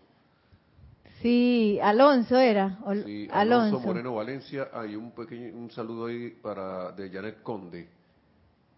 [1.22, 2.80] Sí, Alonso era.
[3.06, 7.88] Sí, Alonso, Moreno Valencia, hay un pequeño un saludo ahí para de Janet Conde,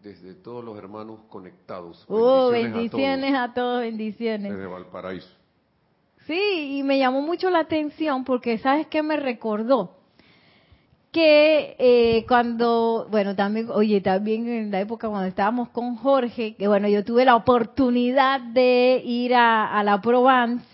[0.01, 2.05] desde todos los hermanos conectados.
[2.07, 3.81] Oh, bendiciones, a, todos.
[3.81, 4.53] bendiciones.
[4.53, 5.29] Desde Valparaíso.
[6.27, 9.95] Sí, y me llamó mucho la atención porque, ¿sabes qué me recordó?
[11.15, 16.67] Que eh, cuando, bueno, también, oye, también en la época cuando estábamos con Jorge, que
[16.67, 20.65] bueno, yo tuve la oportunidad de ir a, la Provence,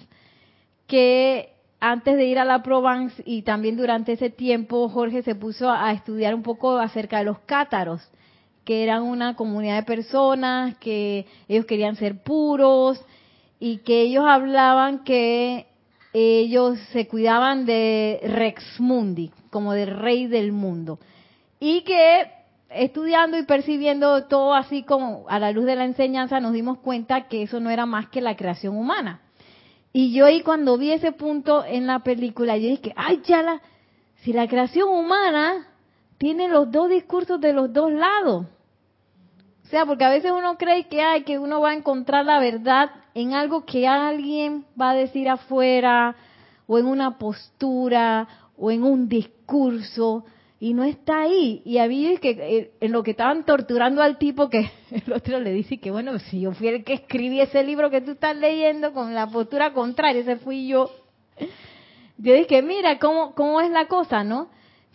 [0.87, 5.69] que antes de ir a la Provence y también durante ese tiempo Jorge se puso
[5.69, 8.01] a estudiar un poco acerca de los cátaros,
[8.65, 12.99] que eran una comunidad de personas que ellos querían ser puros
[13.59, 15.67] y que ellos hablaban que
[16.13, 20.97] ellos se cuidaban de Rex Mundi, como del rey del mundo.
[21.59, 22.31] Y que
[22.69, 27.27] estudiando y percibiendo todo así como a la luz de la enseñanza nos dimos cuenta
[27.27, 29.21] que eso no era más que la creación humana.
[29.93, 33.61] Y yo ahí cuando vi ese punto en la película, yo dije, ay, ya la,
[34.21, 35.67] si la creación humana
[36.17, 38.45] tiene los dos discursos de los dos lados.
[39.65, 42.39] O sea, porque a veces uno cree que hay que uno va a encontrar la
[42.39, 46.15] verdad en algo que alguien va a decir afuera,
[46.67, 49.40] o en una postura, o en un discurso,
[50.59, 51.61] y no está ahí.
[51.65, 55.79] Y había que en lo que estaban torturando al tipo que el otro le dice
[55.79, 59.13] que bueno, si yo fui el que escribí ese libro que tú estás leyendo con
[59.13, 60.91] la postura contraria, ese fui yo.
[62.17, 64.49] Yo dije, mira cómo, cómo es la cosa, ¿no?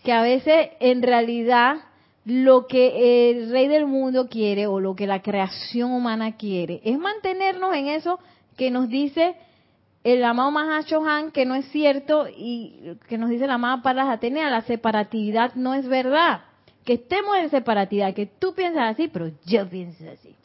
[0.05, 1.79] Que a veces en realidad
[2.25, 6.99] lo que el rey del mundo quiere o lo que la creación humana quiere es
[6.99, 8.19] mantenernos en eso
[8.57, 9.35] que nos dice
[10.13, 14.09] el amado Mahacho Han, que no es cierto, y que nos dice la amada Palas
[14.09, 16.43] Atenea, la separatividad no es verdad.
[16.85, 20.37] Que estemos en separatividad, que tú piensas así, pero yo pienso así.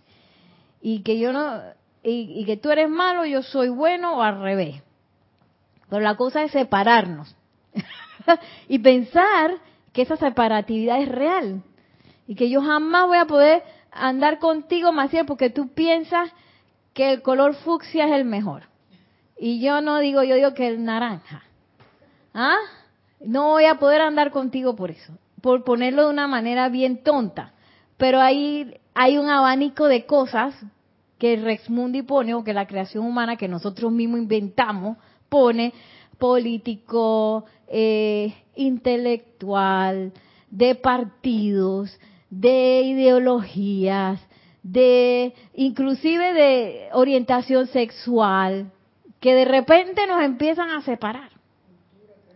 [0.81, 1.61] Y que yo no,
[2.01, 4.81] y, que tú eres malo, yo soy bueno, o al revés.
[5.91, 7.35] Pero la cosa es separarnos.
[8.67, 9.59] y pensar
[9.93, 11.61] que esa separatividad es real
[12.25, 16.31] y que yo jamás voy a poder andar contigo, Maciel, porque tú piensas
[16.95, 18.70] que el color fucsia es el mejor.
[19.43, 21.41] Y yo no digo, yo digo que el naranja.
[22.31, 22.59] ¿Ah?
[23.19, 27.51] No voy a poder andar contigo por eso, por ponerlo de una manera bien tonta.
[27.97, 30.53] Pero ahí hay un abanico de cosas
[31.17, 35.73] que Rex Mundi pone, o que la creación humana que nosotros mismos inventamos, pone
[36.19, 40.13] político, eh, intelectual,
[40.51, 41.99] de partidos,
[42.29, 44.19] de ideologías,
[44.61, 48.71] de inclusive de orientación sexual,
[49.21, 51.29] que de repente nos empiezan a separar.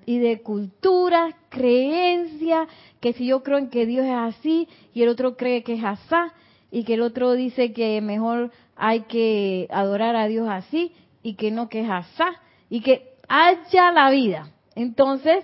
[0.06, 2.68] Y de cultura, creencia,
[3.02, 5.84] que si yo creo en que Dios es así y el otro cree que es
[5.84, 6.16] así,
[6.72, 10.94] y que el otro dice que mejor hay que adorar a Dios así
[11.24, 12.24] y que no que es así,
[12.70, 14.52] y que haya la vida.
[14.76, 15.44] Entonces,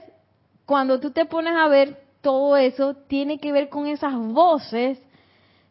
[0.66, 5.00] cuando tú te pones a ver todo eso tiene que ver con esas voces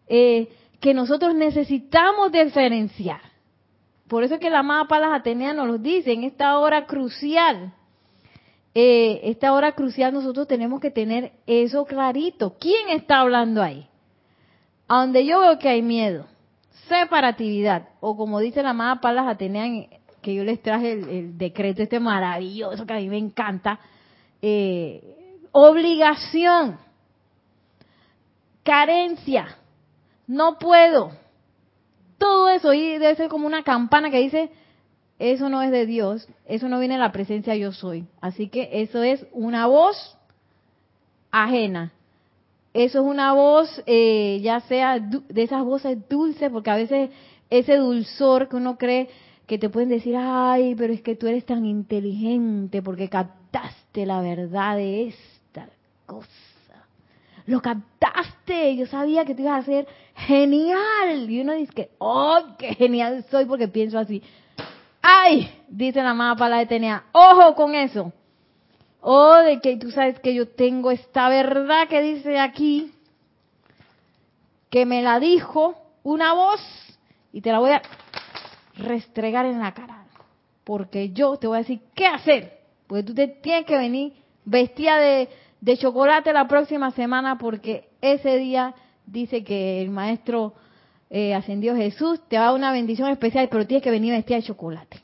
[0.08, 0.48] eh,
[0.80, 3.29] que nosotros necesitamos diferenciar.
[4.10, 7.72] Por eso es que la amada Palas Atenea nos lo dice, en esta hora crucial,
[8.74, 12.56] eh, esta hora crucial nosotros tenemos que tener eso clarito.
[12.58, 13.86] ¿Quién está hablando ahí?
[14.88, 16.26] A donde yo veo que hay miedo,
[16.88, 19.86] separatividad, o como dice la amada Palas Atenea,
[20.20, 23.78] que yo les traje el, decreto este maravilloso que a mí me encanta,
[24.42, 26.78] eh, obligación,
[28.64, 29.56] carencia,
[30.26, 31.12] no puedo.
[32.20, 34.50] Todo eso y debe ser como una campana que dice,
[35.18, 38.04] eso no es de Dios, eso no viene de la presencia yo soy.
[38.20, 40.18] Así que eso es una voz
[41.30, 41.92] ajena.
[42.74, 47.08] eso es una voz, eh, ya sea de esas voces dulces, porque a veces
[47.48, 49.08] ese dulzor que uno cree
[49.46, 54.20] que te pueden decir, ay, pero es que tú eres tan inteligente porque captaste la
[54.20, 55.70] verdad de esta
[56.04, 56.49] cosa.
[57.46, 61.28] Lo captaste, yo sabía que te ibas a hacer genial.
[61.28, 64.22] Y uno dice que, oh, qué genial soy porque pienso así.
[65.02, 68.12] Ay, dice la mamá para la Tenea, ojo con eso.
[69.00, 72.92] Oh, de que tú sabes que yo tengo esta verdad que dice aquí,
[74.68, 76.60] que me la dijo una voz
[77.32, 77.82] y te la voy a
[78.76, 80.04] restregar en la cara.
[80.64, 82.60] Porque yo te voy a decir qué hacer.
[82.86, 84.12] Porque tú te tienes que venir
[84.44, 85.28] vestida de,
[85.60, 88.74] de chocolate la próxima semana porque ese día
[89.06, 90.54] dice que el maestro
[91.10, 94.36] eh, ascendió Jesús te va a dar una bendición especial, pero tienes que venir vestida
[94.36, 95.02] de chocolate.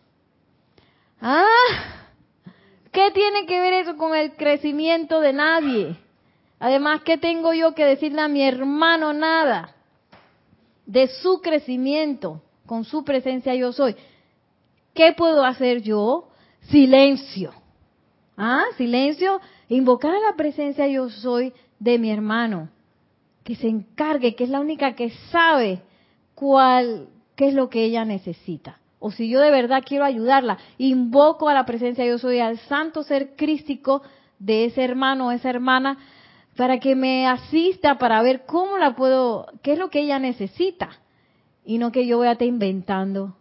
[1.20, 1.44] Ah,
[2.92, 5.96] ¿qué tiene que ver eso con el crecimiento de nadie?
[6.58, 9.74] Además, ¿qué tengo yo que decirle a mi hermano nada
[10.86, 12.40] de su crecimiento?
[12.64, 13.94] Con su presencia yo soy.
[14.94, 16.28] ¿Qué puedo hacer yo?
[16.62, 17.52] Silencio.
[18.36, 19.40] Ah, silencio.
[19.68, 22.68] Invocar a la presencia yo soy de mi hermano.
[23.44, 25.82] Que se encargue, que es la única que sabe
[26.34, 28.80] cuál, qué es lo que ella necesita.
[28.98, 33.02] O si yo de verdad quiero ayudarla, invoco a la presencia yo soy al santo
[33.02, 34.02] ser crístico
[34.38, 35.98] de ese hermano o esa hermana
[36.56, 40.90] para que me asista para ver cómo la puedo, qué es lo que ella necesita
[41.64, 43.36] y no que yo voy a estar inventando.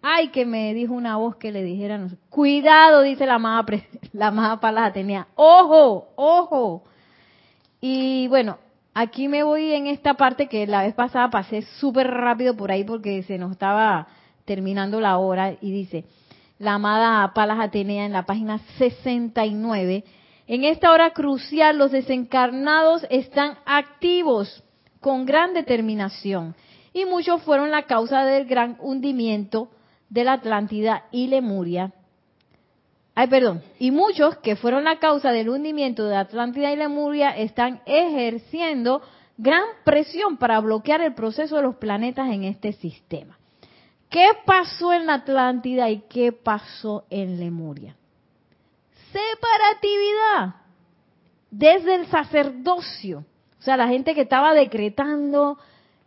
[0.00, 3.66] Ay, que me dijo una voz que le dijera, cuidado, dice la amada,
[4.12, 6.84] la amada Palas tenía, ojo, ojo.
[7.80, 8.58] Y bueno,
[8.94, 12.84] aquí me voy en esta parte que la vez pasada pasé súper rápido por ahí
[12.84, 14.06] porque se nos estaba
[14.44, 16.04] terminando la hora y dice,
[16.58, 20.04] la amada Palas Atenea en la página 69,
[20.46, 24.62] en esta hora crucial los desencarnados están activos
[25.00, 26.54] con gran determinación
[26.92, 29.70] y muchos fueron la causa del gran hundimiento
[30.08, 31.92] de la Atlántida y Lemuria.
[33.14, 33.62] Ay, perdón.
[33.78, 39.02] Y muchos que fueron la causa del hundimiento de Atlántida y Lemuria están ejerciendo
[39.36, 43.38] gran presión para bloquear el proceso de los planetas en este sistema.
[44.08, 47.96] ¿Qué pasó en la Atlántida y qué pasó en Lemuria?
[49.12, 50.54] Separatividad
[51.50, 53.24] desde el sacerdocio.
[53.58, 55.58] O sea, la gente que estaba decretando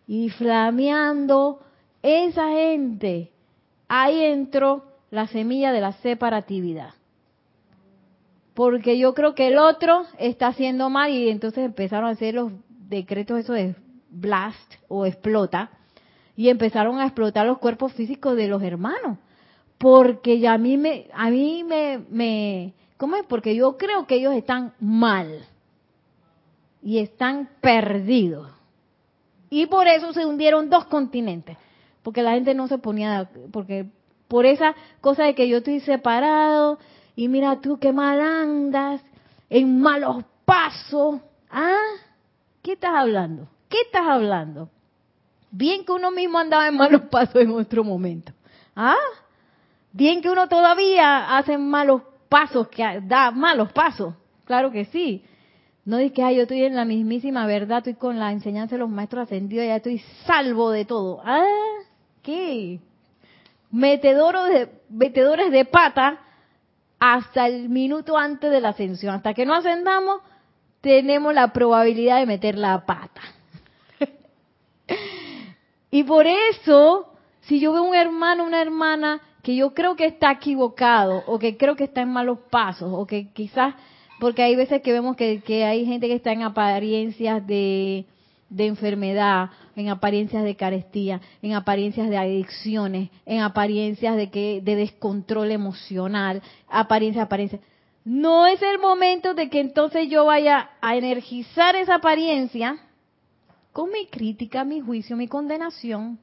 [0.08, 1.60] y flameando,
[2.02, 3.32] esa gente,
[3.94, 6.94] ahí entró la semilla de la separatividad.
[8.54, 12.54] Porque yo creo que el otro está haciendo mal y entonces empezaron a hacer los
[12.88, 13.76] decretos eso de
[14.10, 15.72] blast o explota
[16.38, 19.18] y empezaron a explotar los cuerpos físicos de los hermanos.
[19.78, 23.26] Porque ya a mí me, a mí me, me, ¿cómo es?
[23.26, 25.46] Porque yo creo que ellos están mal
[26.82, 28.50] y están perdidos.
[29.50, 31.58] Y por eso se hundieron dos continentes,
[32.04, 33.88] porque la gente no se ponía, porque
[34.28, 36.80] por esa cosa de que yo estoy separado
[37.16, 39.02] y mira tú qué mal andas,
[39.50, 41.20] en malos pasos.
[41.50, 41.76] ¿Ah?
[42.62, 43.48] ¿Qué estás hablando?
[43.68, 44.70] ¿Qué estás hablando?
[45.52, 48.32] Bien que uno mismo andaba en malos pasos en otro momento.
[48.76, 48.96] ¿Ah?
[49.92, 54.14] Bien que uno todavía hace malos pasos, que da malos pasos.
[54.46, 55.26] Claro que sí.
[55.84, 58.90] No dice que yo estoy en la mismísima verdad, estoy con la enseñanza de los
[58.90, 61.22] maestros ascendidos, ya estoy salvo de todo.
[61.26, 61.81] Ah.
[63.72, 66.20] Metedores de, metedores de pata
[67.00, 69.16] hasta el minuto antes de la ascensión.
[69.16, 70.22] Hasta que no ascendamos,
[70.82, 73.22] tenemos la probabilidad de meter la pata.
[75.92, 80.32] y por eso, si yo veo un hermano, una hermana que yo creo que está
[80.32, 83.74] equivocado, o que creo que está en malos pasos, o que quizás
[84.22, 88.06] porque hay veces que vemos que, hay gente que está en apariencias de,
[88.58, 95.52] enfermedad, en apariencias de carestía, en apariencias de adicciones, en apariencias de que de descontrol
[95.52, 97.60] emocional, apariencia, apariencia.
[98.04, 102.78] No es el momento de que entonces yo vaya a energizar esa apariencia
[103.72, 106.20] con mi crítica, mi juicio, mi condenación.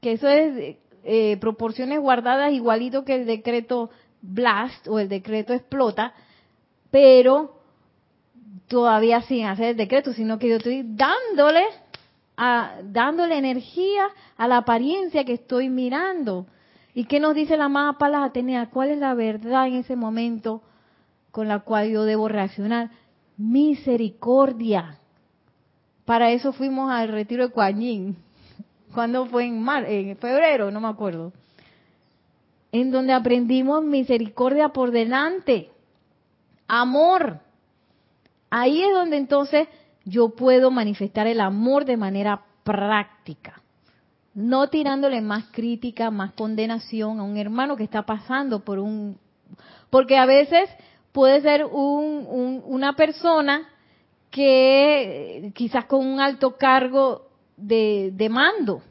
[0.00, 6.12] Que eso es eh, proporciones guardadas igualito que el decreto blast o el decreto explota,
[6.90, 7.57] pero
[8.66, 11.64] todavía sin hacer el decreto, sino que yo estoy dándole
[12.36, 14.04] a, dándole energía
[14.36, 16.46] a la apariencia que estoy mirando.
[16.94, 18.70] ¿Y qué nos dice la amada Palas Atenea?
[18.70, 20.62] ¿Cuál es la verdad en ese momento
[21.30, 22.90] con la cual yo debo reaccionar?
[23.36, 24.98] Misericordia.
[26.04, 28.16] Para eso fuimos al retiro de Coañín.
[28.94, 30.70] cuando fue en febrero?
[30.70, 31.32] No me acuerdo
[32.72, 35.70] en donde aprendimos misericordia por delante,
[36.66, 37.40] amor.
[38.50, 39.68] Ahí es donde entonces
[40.04, 43.60] yo puedo manifestar el amor de manera práctica,
[44.34, 49.18] no tirándole más crítica, más condenación a un hermano que está pasando por un...
[49.90, 50.68] Porque a veces
[51.12, 53.68] puede ser un, una persona
[54.30, 58.82] que quizás con un alto cargo de, de mando,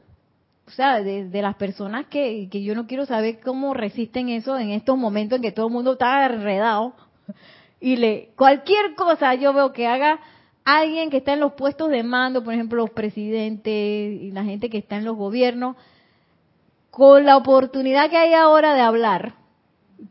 [0.68, 4.72] o sea, de, las personas que, que, yo no quiero saber cómo resisten eso en
[4.72, 6.94] estos momentos en que todo el mundo está enredado
[7.80, 10.20] y le cualquier cosa yo veo que haga
[10.66, 14.70] alguien que está en los puestos de mando, por ejemplo, los presidentes y la gente
[14.70, 15.78] que está en los gobiernos,
[16.92, 19.36] con la oportunidad que hay ahora de hablar,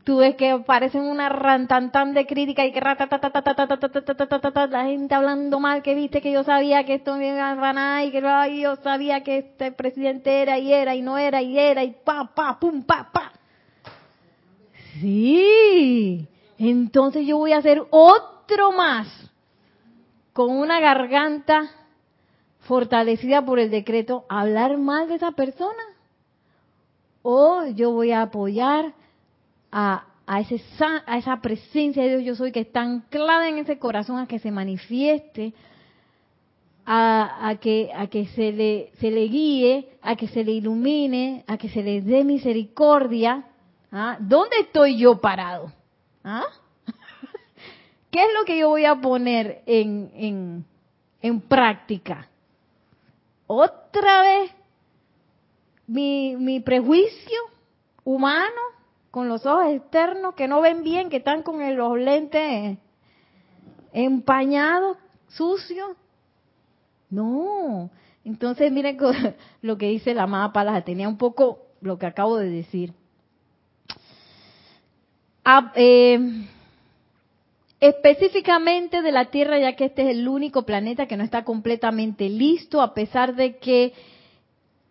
[0.05, 5.95] tú ves que parecen una rantantan de crítica y que la gente hablando mal, que
[5.95, 8.21] viste que yo sabía que esto me iba a y que
[8.61, 12.31] yo sabía que este presidente era y era y no era y era y pa,
[12.35, 13.33] pa, pum, pa, pa.
[15.01, 16.27] Sí,
[16.59, 19.09] entonces yo voy a hacer otro más
[20.33, 21.71] con una garganta
[22.61, 25.83] fortalecida por el decreto, hablar mal de esa persona.
[27.23, 28.93] O yo voy a apoyar
[29.73, 30.61] a, a, ese,
[31.07, 34.39] a esa presencia de Dios yo soy que está anclada en ese corazón a que
[34.39, 35.55] se manifieste,
[36.85, 41.45] a, a, que, a que se le, se le guíe, a que se le ilumine,
[41.47, 43.45] a que se le dé misericordia.
[43.91, 44.17] ¿Ah?
[44.21, 45.73] ¿Dónde estoy yo parado?
[46.29, 46.49] ¿Ah?
[48.11, 50.65] ¿Qué es lo que yo voy a poner en, en,
[51.23, 52.29] en práctica?
[53.47, 54.51] Otra vez
[55.87, 57.39] mi, mi prejuicio
[58.03, 58.61] humano
[59.13, 62.77] con los ojos externos que no ven bien, que están con los lentes
[63.93, 64.99] empañados,
[65.29, 65.91] sucios.
[67.09, 67.89] No.
[68.25, 68.99] Entonces, miren
[69.63, 72.95] lo que dice la amada Palas, tenía un poco lo que acabo de decir.
[75.49, 76.19] Ah, eh,
[77.79, 82.29] específicamente de la Tierra, ya que este es el único planeta que no está completamente
[82.29, 83.93] listo, a pesar de que,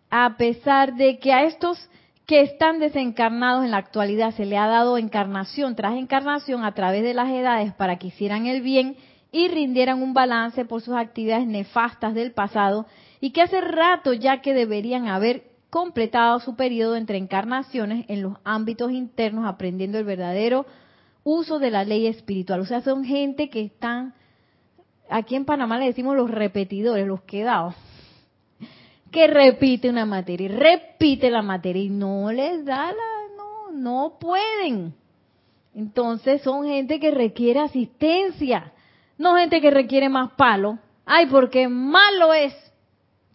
[0.08, 1.90] a pesar de que a estos
[2.24, 4.32] que están desencarnados en la actualidad.
[4.32, 8.46] Se le ha dado encarnación tras encarnación a través de las edades para que hicieran
[8.46, 8.96] el bien
[9.32, 12.86] y rindieran un balance por sus actividades nefastas del pasado
[13.20, 18.34] y que hace rato ya que deberían haber completado su periodo entre encarnaciones en los
[18.44, 20.66] ámbitos internos aprendiendo el verdadero
[21.24, 22.60] uso de la ley espiritual.
[22.60, 24.14] O sea, son gente que están,
[25.10, 27.74] aquí en Panamá le decimos los repetidores, los quedados
[29.10, 34.18] que repite una materia y repite la materia y no les da la, no, no
[34.18, 34.94] pueden.
[35.74, 38.72] Entonces son gente que requiere asistencia,
[39.16, 40.78] no gente que requiere más palo.
[41.04, 42.52] Ay, porque malo es.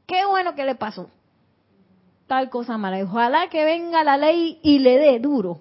[0.05, 1.09] Qué bueno que le pasó.
[2.31, 3.03] Tal cosa mala.
[3.03, 5.59] Ojalá que venga la ley y le dé duro.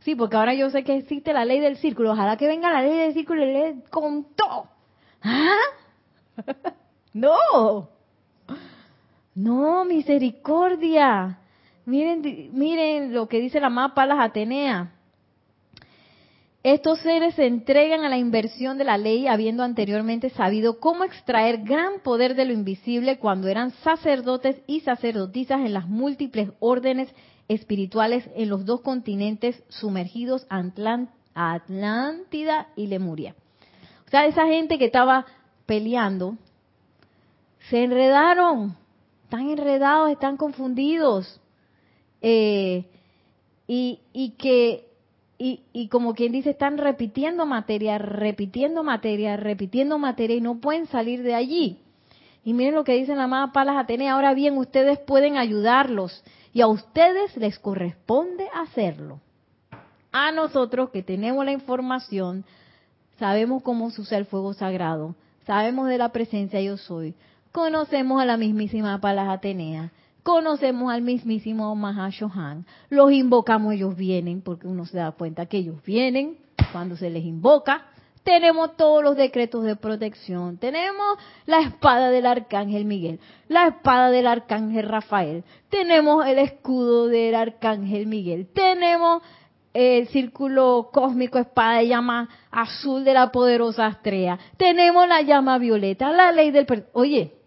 [0.00, 2.12] Sí, porque ahora yo sé que existe la ley del círculo.
[2.12, 4.66] Ojalá que venga la ley del círculo y le dé con todo.
[5.22, 5.56] ¿Ah?
[7.14, 7.88] no.
[9.34, 11.38] No, misericordia.
[11.86, 14.92] Miren, miren lo que dice la mapa las Atenea.
[16.62, 21.62] Estos seres se entregan a la inversión de la ley habiendo anteriormente sabido cómo extraer
[21.62, 27.08] gran poder de lo invisible cuando eran sacerdotes y sacerdotisas en las múltiples órdenes
[27.48, 30.46] espirituales en los dos continentes sumergidos,
[31.32, 33.34] Atlántida y Lemuria.
[34.06, 35.24] O sea, esa gente que estaba
[35.64, 36.36] peleando,
[37.70, 38.76] se enredaron
[39.30, 41.40] están enredados, están confundidos.
[42.20, 42.84] Eh,
[43.68, 44.89] y, y, que,
[45.42, 50.86] y, y, como quien dice, están repitiendo materia, repitiendo materia, repitiendo materia y no pueden
[50.86, 51.78] salir de allí.
[52.44, 54.12] Y miren lo que dice la amada Palas Atenea.
[54.12, 56.22] Ahora bien, ustedes pueden ayudarlos
[56.52, 59.20] y a ustedes les corresponde hacerlo.
[60.12, 62.44] A nosotros que tenemos la información,
[63.18, 65.14] sabemos cómo se el fuego sagrado,
[65.46, 67.14] sabemos de la presencia yo soy,
[67.50, 69.90] conocemos a la mismísima Palas Atenea,
[70.22, 75.82] conocemos al mismísimo Mahashohan, los invocamos, ellos vienen, porque uno se da cuenta que ellos
[75.84, 76.38] vienen
[76.72, 77.86] cuando se les invoca.
[78.22, 81.16] Tenemos todos los decretos de protección, tenemos
[81.46, 83.18] la espada del arcángel Miguel,
[83.48, 89.22] la espada del arcángel Rafael, tenemos el escudo del arcángel Miguel, tenemos
[89.72, 96.12] el círculo cósmico espada de llama azul de la poderosa Astrea, tenemos la llama violeta,
[96.12, 96.66] la ley del...
[96.92, 97.39] Oye,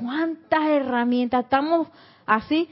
[0.00, 1.88] cuántas herramientas, estamos
[2.26, 2.68] así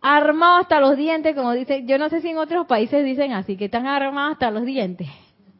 [0.00, 3.56] armados hasta los dientes, como dice, yo no sé si en otros países dicen así,
[3.56, 5.08] que están armados hasta los dientes.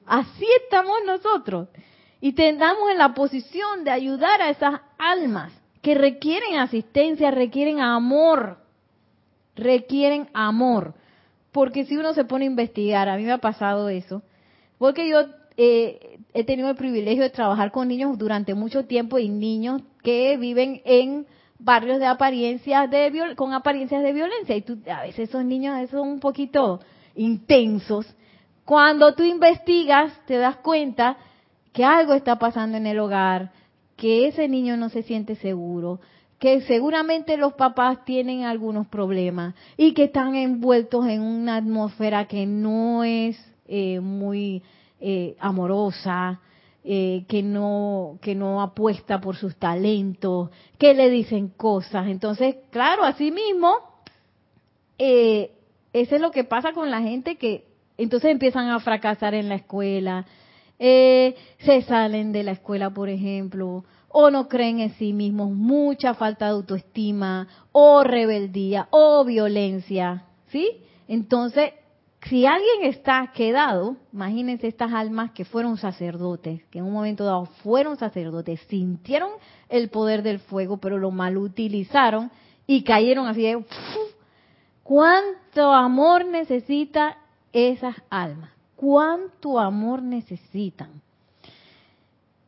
[0.04, 1.68] Así estamos nosotros.
[2.20, 8.58] Y tengamos en la posición de ayudar a esas almas que requieren asistencia, requieren amor,
[9.56, 10.94] requieren amor.
[11.52, 14.22] Porque si uno se pone a investigar, a mí me ha pasado eso,
[14.78, 15.20] porque yo
[15.56, 20.36] eh, he tenido el privilegio de trabajar con niños durante mucho tiempo y niños que
[20.36, 21.26] viven en
[21.58, 26.08] barrios de apariencias de con apariencias de violencia y tú, a veces esos niños son
[26.08, 26.80] un poquito
[27.14, 28.06] intensos.
[28.64, 31.16] Cuando tú investigas te das cuenta
[31.72, 33.52] que algo está pasando en el hogar,
[33.96, 36.00] que ese niño no se siente seguro,
[36.38, 42.46] que seguramente los papás tienen algunos problemas y que están envueltos en una atmósfera que
[42.46, 43.38] no es
[43.68, 44.62] eh, muy
[45.00, 46.40] eh, amorosa,
[46.84, 52.08] eh, que no que no apuesta por sus talentos, que le dicen cosas.
[52.08, 53.76] Entonces, claro, así mismo,
[54.98, 55.52] eh,
[55.92, 57.66] eso es lo que pasa con la gente que
[57.98, 60.26] entonces empiezan a fracasar en la escuela,
[60.78, 66.14] eh, se salen de la escuela, por ejemplo, o no creen en sí mismos, mucha
[66.14, 70.82] falta de autoestima, o rebeldía, o violencia, ¿sí?
[71.08, 71.72] Entonces,
[72.28, 77.46] si alguien está quedado, imagínense estas almas que fueron sacerdotes, que en un momento dado
[77.46, 79.30] fueron sacerdotes, sintieron
[79.68, 82.30] el poder del fuego, pero lo mal utilizaron
[82.66, 83.64] y cayeron así de...
[84.84, 87.18] ¿Cuánto amor necesita
[87.52, 88.50] esas almas?
[88.76, 91.02] ¿Cuánto amor necesitan?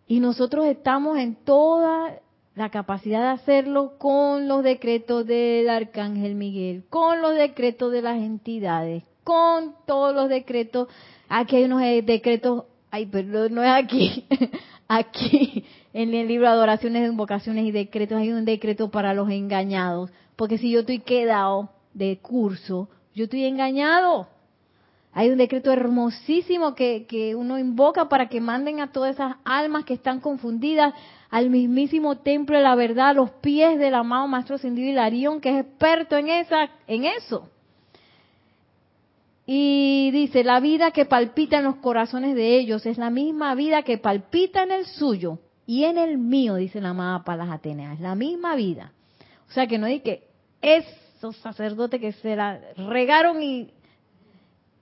[0.06, 2.20] Y nosotros estamos en toda
[2.54, 8.16] la capacidad de hacerlo con los decretos del Arcángel Miguel, con los decretos de las
[8.16, 10.88] entidades, con todos los decretos.
[11.28, 14.26] Aquí hay unos eh, decretos, ay, pero no es aquí,
[14.88, 20.10] aquí en el libro de adoraciones, invocaciones y decretos hay un decreto para los engañados,
[20.36, 24.28] porque si yo estoy quedado de curso, yo estoy engañado.
[25.12, 29.84] Hay un decreto hermosísimo que, que uno invoca para que manden a todas esas almas
[29.84, 30.92] que están confundidas
[31.30, 35.50] al mismísimo templo de la verdad, a los pies del amado Maestro Ascendido Hilarión, que
[35.50, 37.48] es experto en, esa, en eso.
[39.46, 43.82] Y dice, la vida que palpita en los corazones de ellos es la misma vida
[43.82, 48.00] que palpita en el suyo y en el mío, dice la amada Palas Atenea, es
[48.00, 48.92] la misma vida.
[49.48, 50.28] O sea que no que
[50.62, 53.70] esos sacerdotes que se la regaron y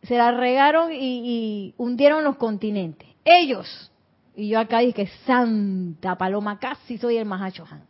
[0.02, 3.08] se la regaron y, hundieron los continentes.
[3.24, 3.90] Ellos.
[4.34, 7.84] Y yo acá dije, Santa Paloma, casi soy el Mahachohan.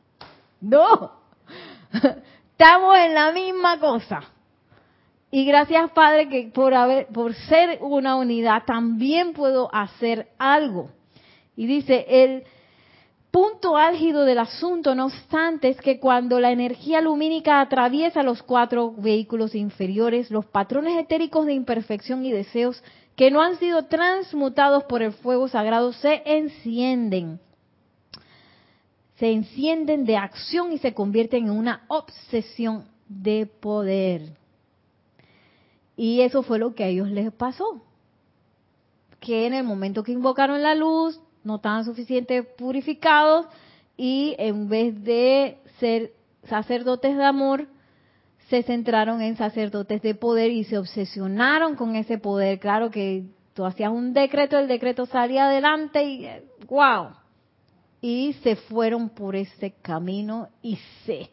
[0.61, 1.13] No,
[2.53, 4.23] estamos en la misma cosa.
[5.35, 10.91] Y gracias, Padre, que por, haber, por ser una unidad también puedo hacer algo.
[11.57, 12.45] Y dice, el
[13.31, 18.93] punto álgido del asunto, no obstante, es que cuando la energía lumínica atraviesa los cuatro
[18.93, 22.85] vehículos inferiores, los patrones etéricos de imperfección y deseos
[23.17, 27.41] que no han sido transmutados por el fuego sagrado se encienden.
[29.15, 34.42] Se encienden de acción y se convierten en una obsesión de poder.
[36.03, 37.81] Y eso fue lo que a ellos les pasó.
[39.21, 43.47] Que en el momento que invocaron la luz, no estaban suficientemente purificados
[43.97, 46.11] y en vez de ser
[46.43, 47.69] sacerdotes de amor,
[48.49, 52.59] se centraron en sacerdotes de poder y se obsesionaron con ese poder.
[52.59, 56.29] Claro que tú hacías un decreto, el decreto salía adelante y
[56.67, 57.11] wow.
[58.01, 61.31] Y se fueron por ese camino y se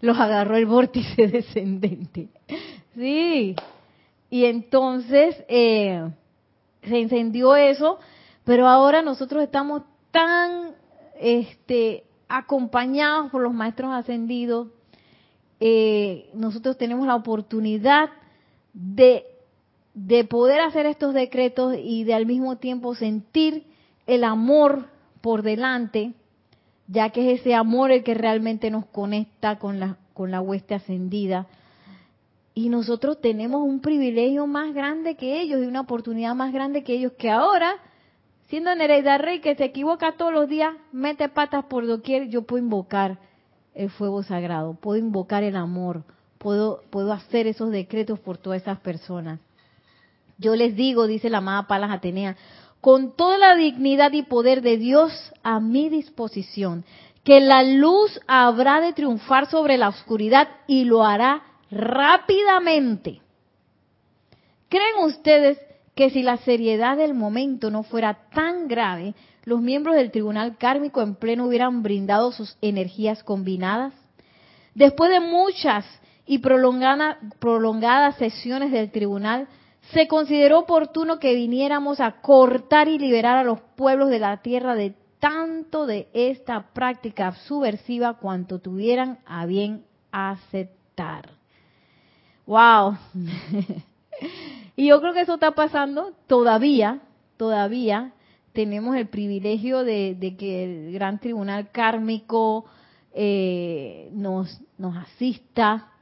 [0.00, 2.28] los agarró el vórtice descendente.
[2.94, 3.56] Sí.
[4.30, 6.10] Y entonces eh,
[6.82, 7.98] se encendió eso,
[8.44, 10.74] pero ahora nosotros estamos tan
[11.20, 14.68] este, acompañados por los maestros ascendidos,
[15.60, 18.10] eh, nosotros tenemos la oportunidad
[18.74, 19.24] de,
[19.94, 23.64] de poder hacer estos decretos y de al mismo tiempo sentir
[24.06, 24.88] el amor
[25.20, 26.12] por delante,
[26.88, 30.74] ya que es ese amor el que realmente nos conecta con la, con la hueste
[30.74, 31.46] ascendida
[32.58, 36.94] y nosotros tenemos un privilegio más grande que ellos y una oportunidad más grande que
[36.94, 37.74] ellos, que ahora,
[38.48, 42.64] siendo Nereida Rey, que se equivoca todos los días, mete patas por doquier, yo puedo
[42.64, 43.18] invocar
[43.74, 46.04] el fuego sagrado, puedo invocar el amor,
[46.38, 49.38] puedo, puedo hacer esos decretos por todas esas personas.
[50.38, 52.38] Yo les digo, dice la amada Palas Atenea,
[52.86, 55.10] con toda la dignidad y poder de Dios
[55.42, 56.84] a mi disposición,
[57.24, 63.22] que la luz habrá de triunfar sobre la oscuridad y lo hará rápidamente.
[64.68, 65.58] ¿Creen ustedes
[65.96, 71.02] que si la seriedad del momento no fuera tan grave, los miembros del tribunal kármico
[71.02, 73.94] en pleno hubieran brindado sus energías combinadas?
[74.76, 75.84] Después de muchas
[76.24, 79.48] y prolongadas sesiones del tribunal,
[79.92, 84.74] se consideró oportuno que viniéramos a cortar y liberar a los pueblos de la tierra
[84.74, 91.30] de tanto de esta práctica subversiva cuanto tuvieran a bien aceptar.
[92.46, 92.96] Wow.
[94.76, 97.00] y yo creo que eso está pasando todavía
[97.36, 98.12] todavía
[98.52, 102.64] tenemos el privilegio de, que el gran tribunal kármico
[103.12, 105.92] eh, nos, nos asista.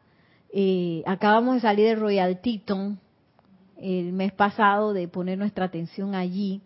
[0.52, 3.00] Eh, acabamos de salir de Royal Teton
[3.80, 6.60] el mes pasado, de poner nuestra atención allí.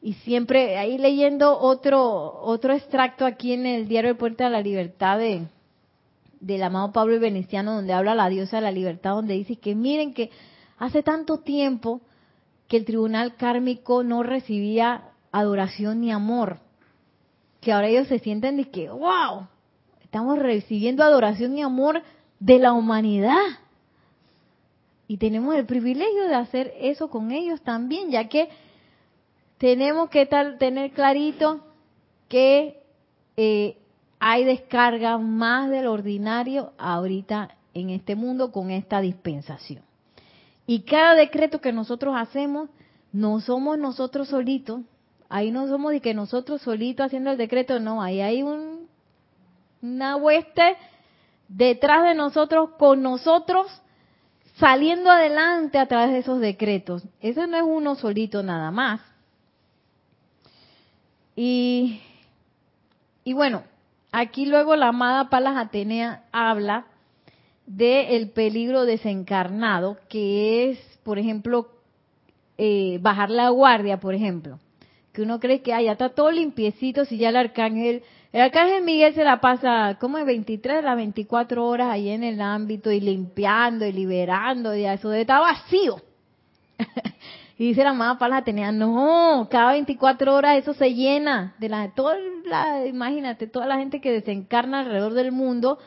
[0.00, 4.60] Y siempre ahí leyendo otro, otro extracto aquí en el diario El Puerta de la
[4.60, 5.46] Libertad de,
[6.40, 9.74] del amado Pablo el Veneciano, donde habla la diosa de la libertad, donde dice que
[9.74, 10.30] miren que
[10.78, 12.00] hace tanto tiempo
[12.68, 16.58] que el tribunal kármico no recibía adoración ni amor,
[17.60, 19.48] que ahora ellos se sienten de que, wow,
[20.02, 22.02] estamos recibiendo adoración y amor
[22.38, 23.36] de la humanidad.
[25.08, 28.50] Y tenemos el privilegio de hacer eso con ellos también, ya que
[29.56, 31.64] tenemos que tener clarito
[32.28, 32.82] que
[33.36, 33.78] eh,
[34.20, 39.82] hay descarga más del ordinario ahorita en este mundo con esta dispensación.
[40.66, 42.68] Y cada decreto que nosotros hacemos,
[43.10, 44.82] no somos nosotros solitos,
[45.30, 48.86] ahí no somos de que nosotros solitos haciendo el decreto, no, ahí hay un,
[49.80, 50.76] una hueste
[51.48, 53.66] detrás de nosotros, con nosotros,
[54.58, 57.04] saliendo adelante a través de esos decretos.
[57.20, 59.00] Ese no es uno solito nada más.
[61.36, 62.00] Y,
[63.24, 63.62] y bueno,
[64.10, 66.86] aquí luego la amada Palas Atenea habla
[67.66, 71.68] del peligro desencarnado, que es, por ejemplo,
[72.56, 74.58] eh, bajar la guardia, por ejemplo.
[75.12, 78.02] Que uno cree que ya está todo limpiecito si ya el arcángel,
[78.32, 82.22] el arcángel Miguel se la pasa como de 23 a las 24 horas ahí en
[82.22, 85.96] el ámbito y limpiando y liberando, y eso de estar vacío.
[87.58, 91.90] y dice la amada Palas Atenea, no, cada 24 horas eso se llena de la,
[91.94, 95.78] toda la, imagínate, toda la gente que desencarna alrededor del mundo,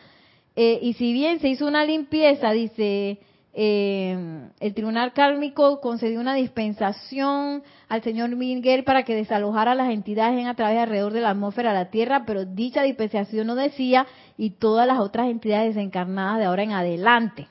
[0.56, 3.20] eh, y si bien se hizo una limpieza, dice,
[3.54, 10.40] eh, el tribunal kármico concedió una dispensación al señor Miguel para que desalojara las entidades
[10.40, 14.08] en a través alrededor de la atmósfera de la Tierra, pero dicha dispensación no decía
[14.38, 17.48] y todas las otras entidades desencarnadas de ahora en adelante.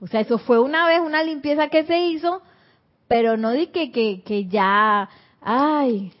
[0.00, 2.42] O sea, eso fue una vez una limpieza que se hizo,
[3.08, 5.08] pero no di que, que, que ya,
[5.40, 6.12] ay,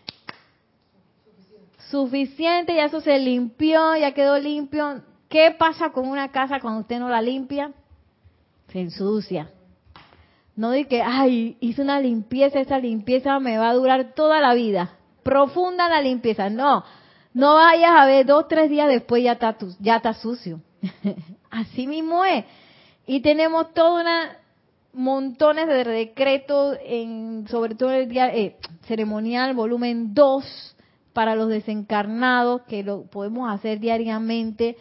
[1.90, 5.02] suficiente, ya eso se limpió, ya quedó limpio.
[5.28, 7.72] ¿Qué pasa con una casa cuando usted no la limpia?
[8.72, 9.50] Se ensucia.
[10.56, 14.54] No de que, ay, hice una limpieza, esa limpieza me va a durar toda la
[14.54, 14.96] vida.
[15.22, 16.50] Profunda la limpieza.
[16.50, 16.84] No,
[17.32, 20.60] no vayas a ver dos, tres días después ya está, ya está sucio.
[21.50, 22.44] Así mismo es.
[23.06, 24.36] Y tenemos toda una
[24.92, 28.56] montones de decretos en sobre todo el día eh,
[28.86, 30.76] ceremonial volumen 2
[31.12, 34.76] para los desencarnados que lo podemos hacer diariamente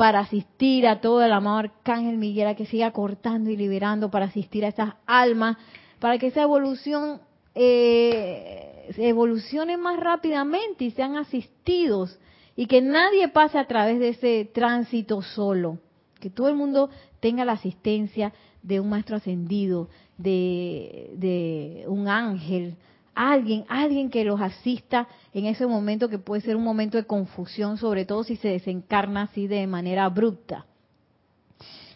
[0.00, 4.24] para asistir a todo el amado Arcángel Miguel a que siga cortando y liberando, para
[4.24, 5.58] asistir a esas almas,
[5.98, 7.20] para que esa evolución
[7.54, 12.18] eh, evolucione más rápidamente y sean asistidos
[12.56, 15.76] y que nadie pase a través de ese tránsito solo,
[16.18, 16.88] que todo el mundo
[17.20, 18.32] tenga la asistencia
[18.62, 22.78] de un maestro ascendido, de, de un ángel,
[23.14, 27.76] alguien, alguien que los asista en ese momento que puede ser un momento de confusión,
[27.76, 30.66] sobre todo si se desencarna así de manera abrupta.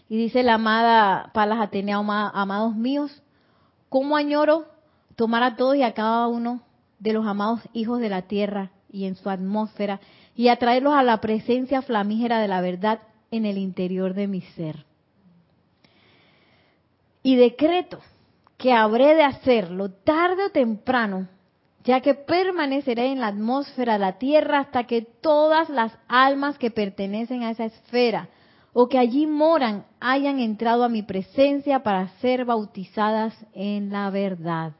[0.08, 3.22] Y dice la amada Palas Atenea, amados míos,
[3.88, 4.66] ¿cómo añoro
[5.16, 6.60] tomar a todos y a cada uno
[6.98, 10.00] de los amados hijos de la tierra y en su atmósfera
[10.36, 13.00] y atraerlos a la presencia flamígera de la verdad
[13.30, 14.84] en el interior de mi ser?
[17.22, 18.00] Y decreto
[18.57, 21.28] que habré de hacerlo tarde o temprano,
[21.84, 26.70] ya que permaneceré en la atmósfera de la Tierra hasta que todas las almas que
[26.70, 28.28] pertenecen a esa esfera
[28.72, 34.72] o que allí moran hayan entrado a mi presencia para ser bautizadas en la verdad.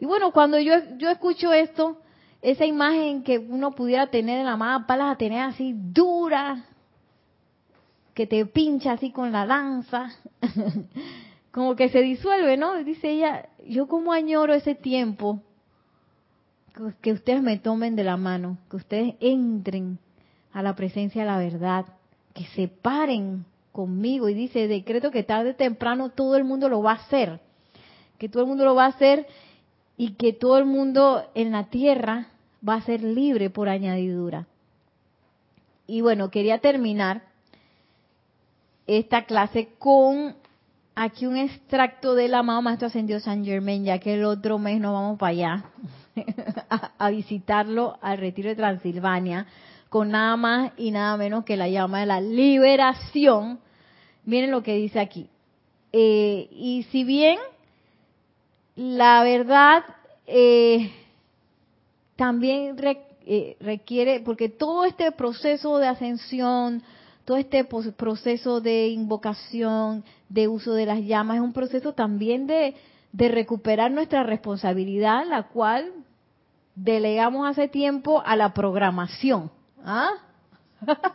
[0.00, 1.98] Y bueno, cuando yo, yo escucho esto,
[2.40, 6.64] esa imagen que uno pudiera tener en la mano, palas a tener así dura,
[8.14, 10.10] que te pincha así con la lanza,
[11.50, 12.82] como que se disuelve, ¿no?
[12.84, 15.40] Dice ella, yo como añoro ese tiempo
[17.00, 19.98] que ustedes me tomen de la mano, que ustedes entren
[20.52, 21.86] a la presencia de la verdad,
[22.34, 26.82] que se paren conmigo y dice, decreto que tarde o temprano todo el mundo lo
[26.82, 27.40] va a hacer,
[28.18, 29.26] que todo el mundo lo va a hacer
[29.96, 32.28] y que todo el mundo en la tierra
[32.66, 34.46] va a ser libre por añadidura.
[35.86, 37.22] Y bueno, quería terminar
[38.86, 40.36] esta clase con
[40.98, 44.92] aquí un extracto del amado Maestro Ascendido San Germain, ya que el otro mes nos
[44.92, 45.64] vamos para allá
[46.98, 49.46] a, visitarlo al retiro de Transilvania,
[49.88, 53.60] con nada más y nada menos que la llama de la liberación.
[54.24, 55.28] Miren lo que dice aquí.
[55.92, 57.38] Eh, y si bien
[58.74, 59.84] la verdad
[60.26, 60.90] eh,
[62.16, 62.76] también
[63.24, 66.82] eh, requiere, porque todo este proceso de ascensión,
[67.28, 72.74] todo este proceso de invocación, de uso de las llamas, es un proceso también de,
[73.12, 75.92] recuperar nuestra responsabilidad, la cual
[76.74, 79.50] delegamos hace tiempo a la programación.
[79.84, 80.08] ¿Ah?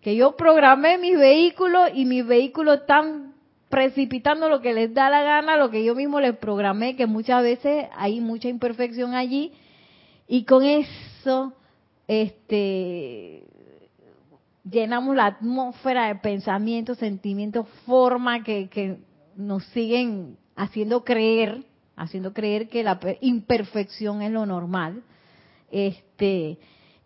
[0.00, 3.34] que yo programé mis vehículos y mis vehículos están
[3.68, 7.44] precipitando lo que les da la gana, lo que yo mismo les programé, que muchas
[7.44, 9.52] veces hay mucha imperfección allí,
[10.26, 11.52] y con eso
[12.08, 13.45] este
[14.70, 18.98] llenamos la atmósfera de pensamientos, sentimientos, forma que, que
[19.36, 21.64] nos siguen haciendo creer,
[21.96, 25.02] haciendo creer que la imperfección es lo normal.
[25.70, 26.58] Este,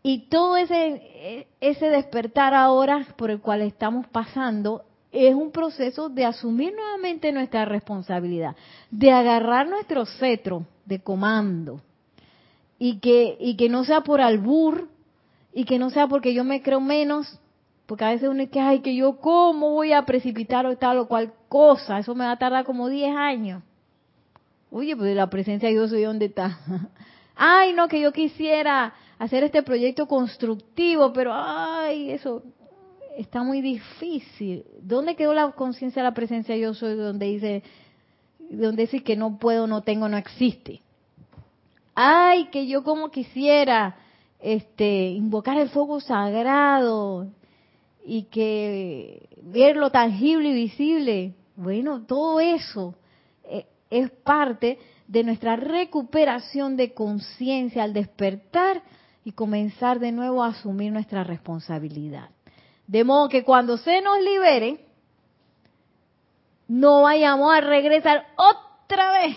[0.03, 6.25] y todo ese, ese despertar ahora por el cual estamos pasando es un proceso de
[6.25, 8.55] asumir nuevamente nuestra responsabilidad,
[8.91, 11.83] de agarrar nuestro cetro de comando
[12.79, 14.89] y que, y que no sea por albur
[15.53, 17.41] y que no sea porque yo me creo menos,
[17.91, 20.99] porque a veces uno es que, ay, que yo cómo voy a precipitar o tal
[20.99, 23.64] o cual cosa, eso me va a tardar como 10 años.
[24.70, 26.57] Oye, pues la presencia de Dios, ¿dónde está?
[27.34, 32.45] ay, no, que yo quisiera hacer este proyecto constructivo, pero, ay, eso,
[33.16, 34.64] está muy difícil.
[34.80, 37.64] ¿Dónde quedó la conciencia de la presencia yo soy donde dice
[38.51, 40.80] donde dice que no puedo, no tengo, no existe?
[41.97, 43.97] Ay, que yo como quisiera
[44.38, 47.26] este invocar el fuego sagrado
[48.05, 51.35] y que ver lo tangible y visible.
[51.57, 52.95] Bueno, todo eso
[53.45, 58.83] eh, es parte de nuestra recuperación de conciencia al despertar
[59.25, 62.31] y comenzar de nuevo a asumir nuestra responsabilidad.
[62.87, 64.85] De modo que cuando se nos libere,
[66.69, 69.37] no vayamos a regresar otra vez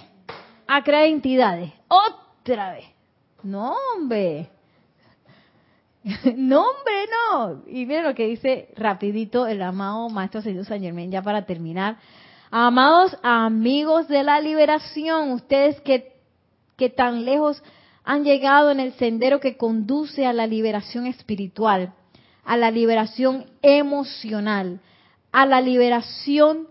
[0.67, 1.71] a crear entidades.
[1.87, 2.85] Otra vez.
[3.43, 4.49] No, hombre.
[6.35, 7.63] No, hombre, no.
[7.67, 11.97] Y miren lo que dice rapidito el amado Maestro Señor San Germán, ya para terminar.
[12.51, 16.13] Amados amigos de la liberación, ustedes que,
[16.77, 17.63] que tan lejos
[18.03, 21.93] han llegado en el sendero que conduce a la liberación espiritual
[22.45, 24.79] a la liberación emocional,
[25.31, 26.67] a la liberación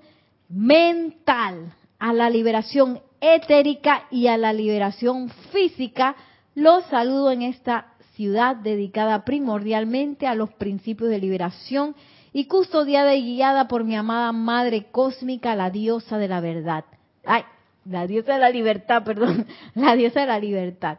[0.49, 6.17] mental, a la liberación etérica y a la liberación física,
[6.55, 11.95] los saludo en esta ciudad dedicada primordialmente a los principios de liberación
[12.33, 16.85] y custodiada y guiada por mi amada Madre Cósmica, la diosa de la verdad.
[17.25, 17.43] Ay,
[17.85, 20.99] la diosa de la libertad, perdón, la diosa de la libertad.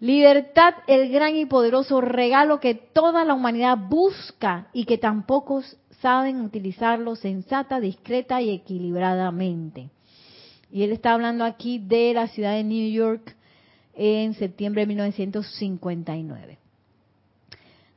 [0.00, 5.76] Libertad, el gran y poderoso regalo que toda la humanidad busca y que tan pocos
[6.00, 9.90] saben utilizarlo sensata, discreta y equilibradamente.
[10.72, 13.36] Y él está hablando aquí de la ciudad de New York
[13.94, 16.58] en septiembre de 1959.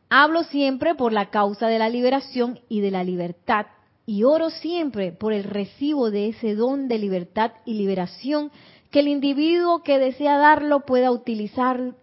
[0.10, 3.68] Hablo siempre por la causa de la liberación y de la libertad
[4.06, 8.52] y oro siempre por el recibo de ese don de libertad y liberación
[8.91, 11.96] que el individuo que desea darlo pueda utilizar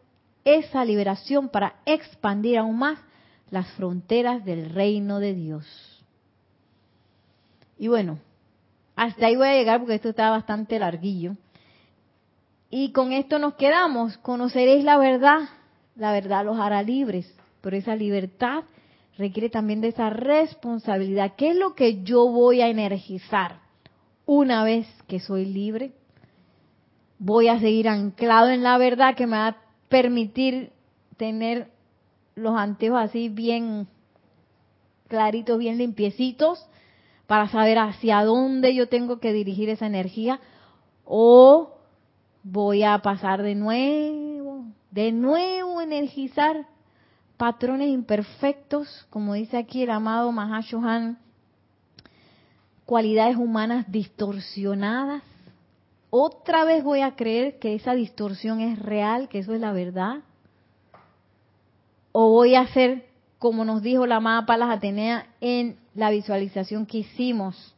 [0.45, 2.99] esa liberación para expandir aún más
[3.51, 6.05] las fronteras del reino de Dios.
[7.78, 8.18] Y bueno,
[8.97, 11.36] hasta ahí voy a llegar porque esto está bastante larguillo.
[12.72, 14.18] Y con esto nos quedamos.
[14.18, 15.42] Conoceréis la verdad.
[15.94, 17.32] La verdad los hará libres.
[17.60, 18.64] Pero esa libertad
[19.16, 21.34] requiere también de esa responsabilidad.
[21.36, 23.60] ¿Qué es lo que yo voy a energizar
[24.26, 25.92] una vez que soy libre?
[27.24, 29.56] voy a seguir anclado en la verdad que me va a
[29.88, 30.72] permitir
[31.16, 31.68] tener
[32.34, 33.86] los anteojos así bien
[35.06, 36.66] claritos, bien limpiecitos,
[37.28, 40.40] para saber hacia dónde yo tengo que dirigir esa energía,
[41.04, 41.76] o
[42.43, 46.66] voy a pasar de nuevo, de nuevo energizar
[47.36, 51.18] patrones imperfectos, como dice aquí el amado Mahashohan,
[52.84, 55.22] cualidades humanas distorsionadas,
[56.11, 60.18] otra vez voy a creer que esa distorsión es real, que eso es la verdad.
[62.12, 63.07] O voy a hacer
[63.43, 67.71] como nos dijo la amada Palas Atenea en la visualización que hicimos.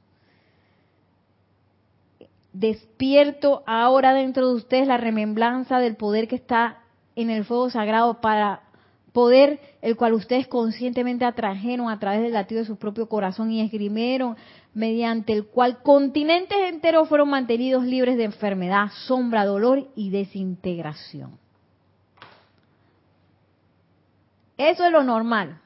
[2.55, 6.79] Despierto ahora dentro de ustedes la remembranza del poder que está
[7.17, 8.63] en el fuego sagrado para
[9.13, 13.61] poder el cual ustedes conscientemente atrajeron a través del latido de su propio corazón y
[13.61, 14.37] esgrimieron
[14.73, 21.39] mediante el cual continentes enteros fueron mantenidos libres de enfermedad, sombra, dolor y desintegración.
[24.57, 25.61] Eso es lo normal.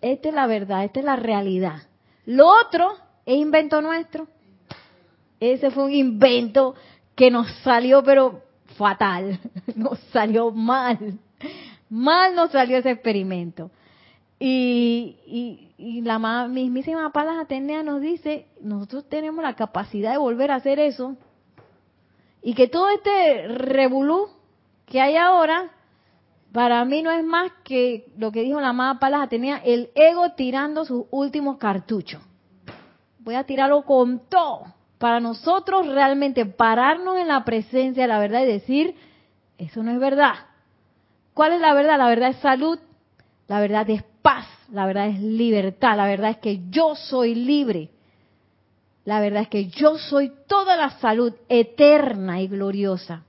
[0.00, 1.82] Esta es la verdad, esta es la realidad.
[2.24, 2.92] Lo otro
[3.26, 4.28] es invento nuestro.
[5.40, 6.74] Ese fue un invento
[7.14, 8.42] que nos salió, pero
[8.76, 9.38] fatal,
[9.76, 11.18] nos salió mal,
[11.88, 13.70] mal nos salió ese experimento.
[14.40, 15.16] Y,
[15.76, 20.78] y, la mismísima Palas Atenea nos dice, nosotros tenemos la capacidad de volver a hacer
[20.78, 21.16] eso,
[22.40, 24.28] y que todo este revolú
[24.86, 25.72] que hay ahora,
[26.52, 30.32] para mí no es más que lo que dijo la amada Palas Atenea, el ego
[30.32, 32.22] tirando sus últimos cartuchos.
[33.18, 38.42] Voy a tirarlo con todo para nosotros realmente pararnos en la presencia de la verdad
[38.42, 38.94] y decir,
[39.56, 40.34] eso no es verdad.
[41.34, 41.98] ¿Cuál es la verdad?
[41.98, 42.78] La verdad es salud,
[43.46, 47.90] la verdad es paz, la verdad es libertad, la verdad es que yo soy libre.
[49.04, 53.22] La verdad es que yo soy toda la salud eterna y gloriosa.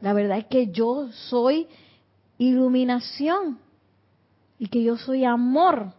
[0.00, 1.68] La verdad es que yo soy
[2.36, 3.58] iluminación
[4.58, 5.92] y que yo soy amor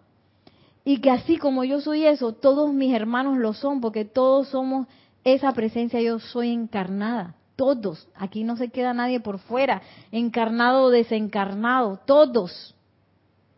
[0.83, 4.87] y que así como yo soy eso, todos mis hermanos lo son, porque todos somos
[5.23, 10.89] esa presencia, yo soy encarnada, todos, aquí no se queda nadie por fuera, encarnado o
[10.89, 12.75] desencarnado, todos,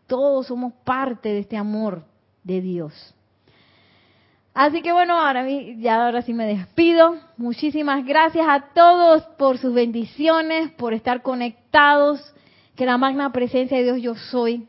[0.07, 2.03] todos somos parte de este amor
[2.43, 3.15] de Dios.
[4.53, 5.47] Así que bueno, ahora
[5.79, 7.15] ya ahora sí me despido.
[7.37, 12.35] Muchísimas gracias a todos por sus bendiciones, por estar conectados.
[12.75, 14.67] Que la magna presencia de Dios yo soy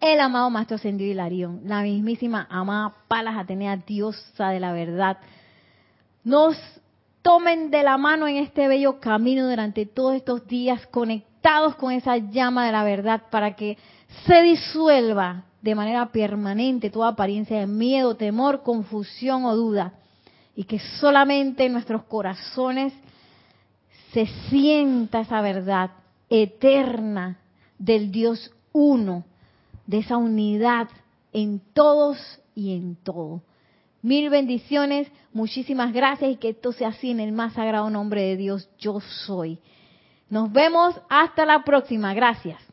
[0.00, 5.18] el amado Maestro Ascendido Hilarión, la mismísima amada Palas Atenea, diosa de la verdad,
[6.24, 6.56] nos
[7.22, 12.16] tomen de la mano en este bello camino durante todos estos días conectados con esa
[12.16, 13.76] llama de la verdad para que
[14.26, 19.92] se disuelva de manera permanente toda apariencia de miedo, temor, confusión o duda.
[20.56, 22.92] Y que solamente en nuestros corazones
[24.12, 25.90] se sienta esa verdad
[26.28, 27.38] eterna
[27.78, 29.24] del Dios uno
[29.90, 30.88] de esa unidad
[31.32, 32.16] en todos
[32.54, 33.42] y en todo.
[34.02, 38.36] Mil bendiciones, muchísimas gracias y que esto sea así en el más sagrado nombre de
[38.36, 39.58] Dios, yo soy.
[40.28, 42.69] Nos vemos hasta la próxima, gracias.